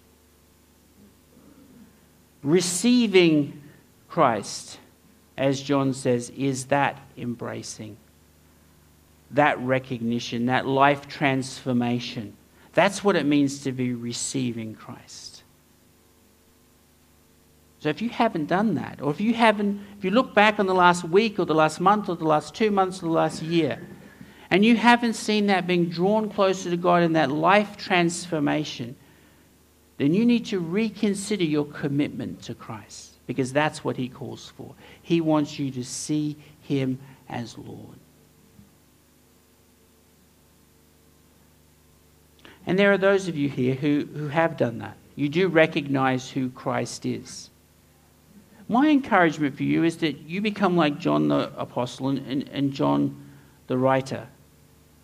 Receiving 2.43 3.63
Christ, 4.09 4.79
as 5.37 5.61
John 5.63 5.95
says, 5.95 6.31
is 6.31 6.67
that 6.67 7.01
embracing, 7.17 7.97
that 9.31 9.59
recognition, 9.61 10.47
that 10.47 10.67
life 10.67 11.09
transformation. 11.09 12.37
That's 12.75 13.03
what 13.03 13.17
it 13.17 13.25
means 13.25 13.65
to 13.65 13.73
be 13.73 13.95
receiving 13.95 14.75
Christ. 14.75 15.43
So 17.81 17.89
if 17.89 18.03
you 18.03 18.11
haven't 18.11 18.47
done 18.47 18.75
that, 18.75 19.01
or 19.01 19.11
if 19.11 19.21
you 19.21 19.35
haven't, 19.35 19.81
if 19.97 20.05
you 20.05 20.11
look 20.11 20.35
back 20.35 20.59
on 20.59 20.67
the 20.67 20.75
last 20.75 21.05
week 21.05 21.39
or 21.39 21.47
the 21.47 21.55
last 21.55 21.81
month 21.81 22.09
or 22.09 22.17
the 22.17 22.25
last 22.25 22.55
two 22.55 22.71
months 22.71 22.99
or 22.99 23.07
the 23.07 23.13
last 23.13 23.43
year, 23.43 23.81
and 24.51 24.65
you 24.65 24.77
haven't 24.77 25.15
seen 25.15 25.47
that 25.47 25.67
being 25.67 25.89
drawn 25.89 26.31
closer 26.31 26.71
to 26.71 26.77
God 26.77 27.03
in 27.03 27.13
that 27.13 27.31
life 27.31 27.77
transformation, 27.77 28.97
then 29.99 30.15
you 30.15 30.25
need 30.25 30.47
to 30.47 30.59
reconsider 30.59 31.45
your 31.45 31.67
commitment 31.67 32.43
to 32.43 32.55
Christ 32.55 33.15
because 33.27 33.53
that's 33.53 33.85
what 33.85 33.97
He 33.97 34.09
calls 34.09 34.53
for. 34.57 34.75
He 35.03 35.21
wants 35.21 35.59
you 35.59 35.71
to 35.73 35.85
see 35.85 36.37
Him 36.63 36.99
as 37.29 37.59
Lord. 37.59 37.99
And 42.67 42.79
there 42.79 42.93
are 42.93 42.99
those 42.99 43.29
of 43.29 43.37
you 43.37 43.49
here 43.49 43.75
who, 43.75 44.07
who 44.15 44.29
have 44.29 44.57
done 44.57 44.79
that. 44.79 44.97
You 45.15 45.29
do 45.29 45.49
recognize 45.49 46.31
who 46.31 46.51
Christ 46.51 47.05
is. 47.05 47.51
My 48.69 48.89
encouragement 48.89 49.57
for 49.57 49.63
you 49.63 49.85
is 49.85 49.97
that 49.99 50.19
you 50.21 50.41
become 50.41 50.77
like 50.77 50.99
John 50.99 51.29
the 51.29 51.51
Apostle 51.57 52.11
and, 52.11 52.19
and, 52.27 52.49
and 52.51 52.73
John 52.73 53.17
the 53.67 53.79
writer 53.79 54.29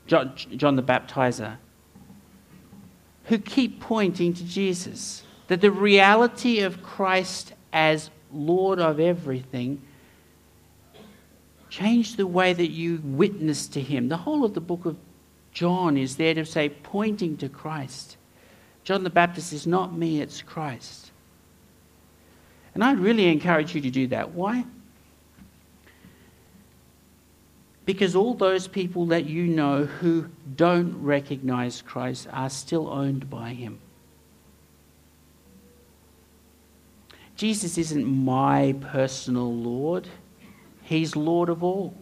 John, 0.07 0.35
John 0.57 0.77
the 0.77 0.83
Baptizer, 0.83 1.57
who 3.25 3.39
keep 3.39 3.81
pointing 3.81 4.35
to 4.35 4.45
Jesus. 4.45 5.23
That 5.49 5.61
the 5.61 5.71
reality 5.71 6.61
of 6.61 6.83
Christ 6.83 7.53
as 7.73 8.11
Lord 8.33 8.79
of 8.79 8.99
everything 8.99 9.83
changed 11.69 12.17
the 12.17 12.27
way 12.27 12.53
that 12.53 12.71
you 12.71 13.01
witness 13.05 13.67
to 13.69 13.81
Him. 13.81 14.09
The 14.09 14.17
whole 14.17 14.45
of 14.45 14.55
the 14.55 14.61
book 14.61 14.87
of 14.87 14.97
John 15.53 15.97
is 15.97 16.17
there 16.17 16.35
to 16.35 16.45
say, 16.45 16.69
pointing 16.69 17.37
to 17.39 17.49
Christ. 17.49 18.17
John 18.85 19.05
the 19.05 19.11
Baptist 19.11 19.53
is 19.53 19.67
not 19.67 19.97
me, 19.97 20.21
it's 20.21 20.43
Christ. 20.43 21.11
And 22.75 22.83
I'd 22.83 22.99
really 22.99 23.29
encourage 23.29 23.75
you 23.75 23.81
to 23.81 23.91
do 23.91 24.07
that. 24.09 24.33
Why? 24.33 24.65
Because 27.85 28.17
all 28.17 28.35
those 28.35 28.67
people 28.67 29.07
that 29.07 29.27
you 29.27 29.45
know 29.45 29.85
who 29.85 30.27
don't 30.57 31.03
recognize 31.03 31.83
Christ 31.83 32.27
are 32.33 32.49
still 32.49 32.89
owned 32.89 33.29
by 33.29 33.51
Him. 33.51 33.79
Jesus 37.37 37.77
isn't 37.77 38.07
my 38.07 38.75
personal 38.81 39.53
Lord, 39.53 40.09
He's 40.83 41.17
Lord 41.17 41.49
of 41.49 41.63
all. 41.63 41.95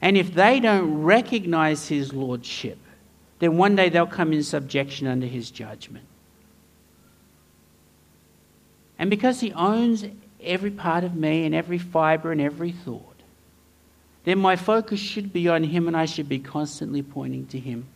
And 0.00 0.16
if 0.16 0.34
they 0.34 0.60
don't 0.60 1.02
recognize 1.02 1.88
His 1.88 2.12
Lordship, 2.12 2.78
then 3.38 3.56
one 3.56 3.74
day 3.74 3.88
they'll 3.88 4.06
come 4.06 4.32
in 4.32 4.42
subjection 4.42 5.06
under 5.06 5.26
His 5.26 5.50
judgment. 5.50 6.06
And 8.98 9.10
because 9.10 9.40
He 9.40 9.52
owns 9.52 10.04
every 10.40 10.70
part 10.70 11.02
of 11.02 11.16
me 11.16 11.44
and 11.44 11.54
every 11.54 11.78
fiber 11.78 12.30
and 12.30 12.40
every 12.40 12.72
thought, 12.72 13.15
then 14.26 14.40
my 14.40 14.56
focus 14.56 14.98
should 14.98 15.32
be 15.32 15.48
on 15.48 15.62
Him 15.62 15.86
and 15.86 15.96
I 15.96 16.04
should 16.04 16.28
be 16.28 16.40
constantly 16.40 17.00
pointing 17.00 17.46
to 17.46 17.60
Him. 17.60 17.86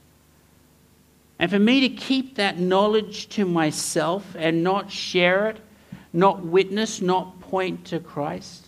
And 1.41 1.51
for 1.51 1.59
me 1.59 1.81
to 1.81 1.89
keep 1.89 2.37
that 2.37 2.61
knowledge 2.61 3.29
to 3.31 3.45
myself 3.45 4.37
and 4.39 4.63
not 4.63 4.93
share 4.93 5.49
it, 5.49 5.57
not 6.13 6.45
witness, 6.45 7.03
not 7.03 7.41
point 7.41 7.87
to 7.87 7.99
Christ, 7.99 8.65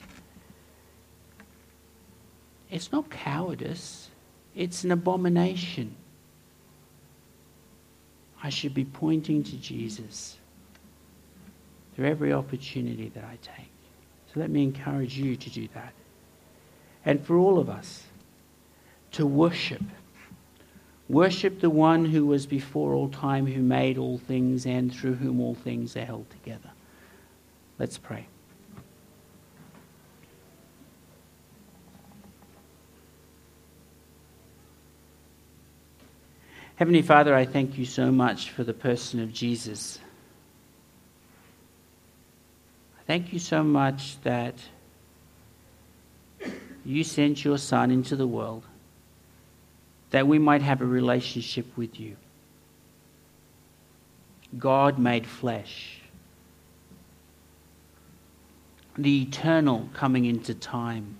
it's 2.68 2.90
not 2.90 3.08
cowardice, 3.10 4.08
it's 4.56 4.82
an 4.82 4.90
abomination. 4.90 5.94
I 8.42 8.50
should 8.50 8.74
be 8.74 8.84
pointing 8.84 9.44
to 9.44 9.56
Jesus 9.56 10.36
through 11.94 12.06
every 12.06 12.32
opportunity 12.32 13.08
that 13.10 13.22
I 13.22 13.38
take. 13.40 13.70
So 14.34 14.40
let 14.40 14.50
me 14.50 14.64
encourage 14.64 15.16
you 15.16 15.36
to 15.36 15.50
do 15.50 15.68
that. 15.74 15.92
And 17.04 17.24
for 17.24 17.36
all 17.36 17.58
of 17.58 17.68
us, 17.68 18.04
to 19.12 19.26
worship. 19.26 19.82
Worship 21.08 21.60
the 21.60 21.70
one 21.70 22.06
who 22.06 22.26
was 22.26 22.46
before 22.46 22.94
all 22.94 23.08
time, 23.08 23.46
who 23.46 23.60
made 23.60 23.98
all 23.98 24.18
things, 24.18 24.66
and 24.66 24.92
through 24.92 25.14
whom 25.14 25.40
all 25.40 25.54
things 25.54 25.96
are 25.96 26.04
held 26.04 26.30
together. 26.30 26.70
Let's 27.78 27.98
pray. 27.98 28.26
Heavenly 36.76 37.02
Father, 37.02 37.34
I 37.34 37.44
thank 37.44 37.78
you 37.78 37.84
so 37.84 38.10
much 38.10 38.50
for 38.50 38.64
the 38.64 38.72
person 38.72 39.20
of 39.20 39.32
Jesus. 39.32 39.98
I 42.98 43.02
thank 43.06 43.32
you 43.32 43.38
so 43.38 43.62
much 43.62 44.20
that 44.22 44.54
you 46.84 47.04
sent 47.04 47.44
your 47.44 47.58
Son 47.58 47.90
into 47.90 48.16
the 48.16 48.26
world 48.26 48.64
that 50.10 50.26
we 50.26 50.38
might 50.38 50.62
have 50.62 50.80
a 50.80 50.86
relationship 50.86 51.66
with 51.76 51.98
you. 51.98 52.16
God 54.58 54.98
made 54.98 55.26
flesh. 55.26 56.00
The 58.98 59.22
eternal 59.22 59.88
coming 59.94 60.26
into 60.26 60.54
time. 60.54 61.16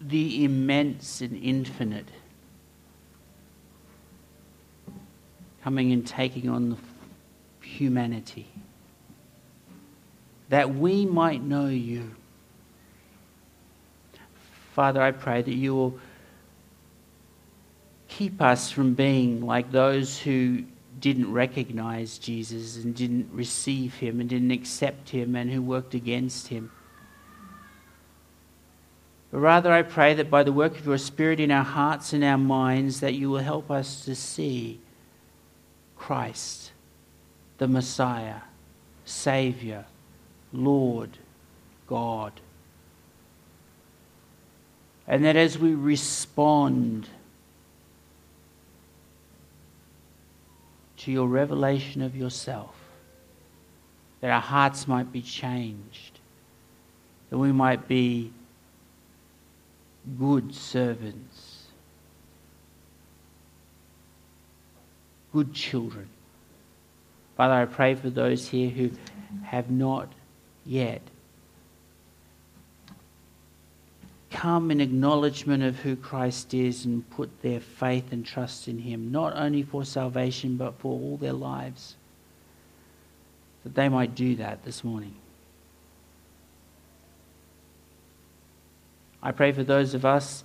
The 0.00 0.44
immense 0.44 1.20
and 1.20 1.36
infinite 1.42 2.08
coming 5.62 5.92
and 5.92 6.06
taking 6.06 6.48
on 6.48 6.70
the 6.70 6.76
humanity 7.66 8.51
that 10.52 10.74
we 10.74 11.06
might 11.06 11.42
know 11.42 11.66
you. 11.66 12.14
Father, 14.74 15.00
I 15.00 15.10
pray 15.10 15.40
that 15.40 15.54
you 15.54 15.74
will 15.74 15.98
keep 18.06 18.42
us 18.42 18.70
from 18.70 18.92
being 18.92 19.46
like 19.46 19.72
those 19.72 20.18
who 20.18 20.64
didn't 21.00 21.32
recognize 21.32 22.18
Jesus 22.18 22.76
and 22.84 22.94
didn't 22.94 23.30
receive 23.32 23.94
him 23.94 24.20
and 24.20 24.28
didn't 24.28 24.50
accept 24.50 25.08
him 25.08 25.36
and 25.36 25.50
who 25.50 25.62
worked 25.62 25.94
against 25.94 26.48
him. 26.48 26.70
But 29.30 29.38
rather, 29.38 29.72
I 29.72 29.80
pray 29.80 30.12
that 30.12 30.28
by 30.28 30.42
the 30.42 30.52
work 30.52 30.78
of 30.78 30.84
your 30.84 30.98
Spirit 30.98 31.40
in 31.40 31.50
our 31.50 31.64
hearts 31.64 32.12
and 32.12 32.22
our 32.22 32.36
minds, 32.36 33.00
that 33.00 33.14
you 33.14 33.30
will 33.30 33.38
help 33.38 33.70
us 33.70 34.04
to 34.04 34.14
see 34.14 34.80
Christ, 35.96 36.72
the 37.56 37.68
Messiah, 37.68 38.42
Savior, 39.06 39.86
Lord 40.52 41.18
God. 41.86 42.32
And 45.06 45.24
that 45.24 45.36
as 45.36 45.58
we 45.58 45.74
respond 45.74 47.08
to 50.98 51.10
your 51.10 51.26
revelation 51.26 52.02
of 52.02 52.16
yourself, 52.16 52.74
that 54.20 54.30
our 54.30 54.40
hearts 54.40 54.86
might 54.86 55.10
be 55.10 55.20
changed, 55.20 56.20
that 57.30 57.38
we 57.38 57.50
might 57.50 57.88
be 57.88 58.32
good 60.18 60.54
servants, 60.54 61.66
good 65.32 65.52
children. 65.52 66.08
Father, 67.36 67.54
I 67.54 67.64
pray 67.64 67.94
for 67.94 68.10
those 68.10 68.48
here 68.48 68.70
who 68.70 68.90
have 69.42 69.70
not 69.70 70.12
yet. 70.64 71.02
Come 74.30 74.70
in 74.70 74.80
acknowledgement 74.80 75.62
of 75.62 75.80
who 75.80 75.94
Christ 75.94 76.54
is 76.54 76.84
and 76.84 77.08
put 77.10 77.42
their 77.42 77.60
faith 77.60 78.12
and 78.12 78.24
trust 78.24 78.66
in 78.66 78.78
Him, 78.78 79.12
not 79.12 79.36
only 79.36 79.62
for 79.62 79.84
salvation, 79.84 80.56
but 80.56 80.78
for 80.78 80.92
all 80.92 81.16
their 81.16 81.32
lives. 81.32 81.96
That 83.64 83.74
they 83.74 83.88
might 83.88 84.14
do 84.14 84.36
that 84.36 84.64
this 84.64 84.82
morning. 84.82 85.14
I 89.22 89.30
pray 89.30 89.52
for 89.52 89.62
those 89.62 89.94
of 89.94 90.04
us 90.04 90.42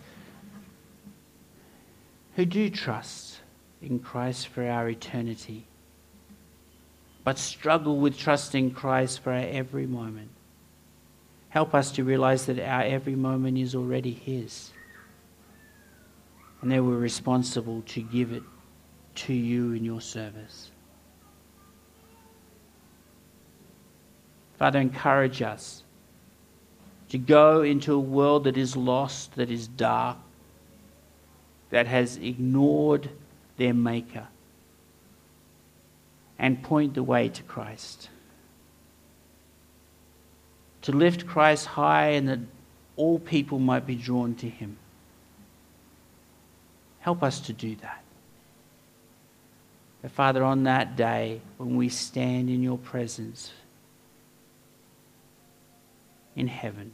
who 2.35 2.45
do 2.45 2.69
trust 2.69 3.39
in 3.81 3.99
Christ 3.99 4.47
for 4.47 4.67
our 4.69 4.87
eternity 4.87 5.65
but 7.27 7.37
struggle 7.37 7.97
with 7.97 8.17
trusting 8.17 8.71
Christ 8.71 9.19
for 9.19 9.33
our 9.33 9.39
every 9.39 9.85
moment. 9.85 10.29
Help 11.49 11.75
us 11.75 11.91
to 11.91 12.05
realize 12.05 12.45
that 12.45 12.57
our 12.57 12.83
every 12.83 13.17
moment 13.17 13.57
is 13.57 13.75
already 13.75 14.13
His. 14.13 14.71
And 16.61 16.71
that 16.71 16.81
we're 16.81 16.95
responsible 16.95 17.83
to 17.87 18.01
give 18.01 18.31
it 18.31 18.43
to 19.15 19.33
you 19.33 19.73
in 19.73 19.83
your 19.83 19.99
service. 19.99 20.71
Father, 24.57 24.79
encourage 24.79 25.41
us 25.41 25.83
to 27.09 27.17
go 27.17 27.61
into 27.61 27.93
a 27.93 27.99
world 27.99 28.45
that 28.45 28.55
is 28.55 28.77
lost, 28.77 29.35
that 29.35 29.51
is 29.51 29.67
dark, 29.67 30.15
that 31.71 31.87
has 31.87 32.15
ignored 32.15 33.09
their 33.57 33.73
Maker 33.73 34.29
and 36.39 36.61
point 36.61 36.93
the 36.93 37.03
way 37.03 37.29
to 37.29 37.43
Christ. 37.43 38.09
To 40.83 40.91
lift 40.91 41.27
Christ 41.27 41.65
high 41.65 42.09
and 42.09 42.27
that 42.29 42.39
all 42.95 43.19
people 43.19 43.59
might 43.59 43.85
be 43.85 43.95
drawn 43.95 44.35
to 44.35 44.49
him. 44.49 44.77
Help 46.99 47.23
us 47.23 47.39
to 47.41 47.53
do 47.53 47.75
that. 47.77 48.03
But 50.01 50.11
Father, 50.11 50.43
on 50.43 50.63
that 50.63 50.95
day 50.95 51.41
when 51.57 51.75
we 51.75 51.89
stand 51.89 52.49
in 52.49 52.61
your 52.61 52.77
presence 52.77 53.51
in 56.35 56.47
heaven, 56.47 56.93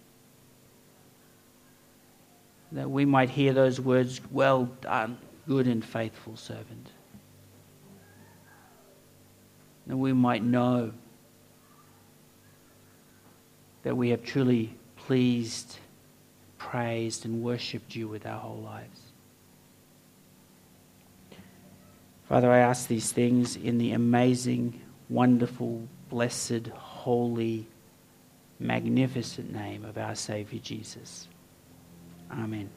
that 2.71 2.89
we 2.89 3.05
might 3.05 3.29
hear 3.29 3.53
those 3.53 3.79
words, 3.79 4.21
Well 4.31 4.65
done, 4.81 5.17
good 5.47 5.67
and 5.67 5.83
faithful 5.83 6.37
servant 6.37 6.89
that 9.87 9.97
we 9.97 10.13
might 10.13 10.43
know 10.43 10.93
that 13.83 13.95
we 13.95 14.09
have 14.09 14.23
truly 14.23 14.75
pleased, 14.95 15.77
praised, 16.57 17.25
and 17.25 17.43
worshipped 17.43 17.95
you 17.95 18.07
with 18.07 18.25
our 18.25 18.39
whole 18.39 18.61
lives. 18.61 19.01
Father, 22.29 22.49
I 22.49 22.59
ask 22.59 22.87
these 22.87 23.11
things 23.11 23.57
in 23.57 23.77
the 23.77 23.91
amazing, 23.91 24.81
wonderful, 25.09 25.87
blessed, 26.09 26.67
holy, 26.73 27.67
magnificent 28.59 29.53
name 29.53 29.83
of 29.83 29.97
our 29.97 30.15
Savior 30.15 30.59
Jesus. 30.59 31.27
Amen. 32.31 32.69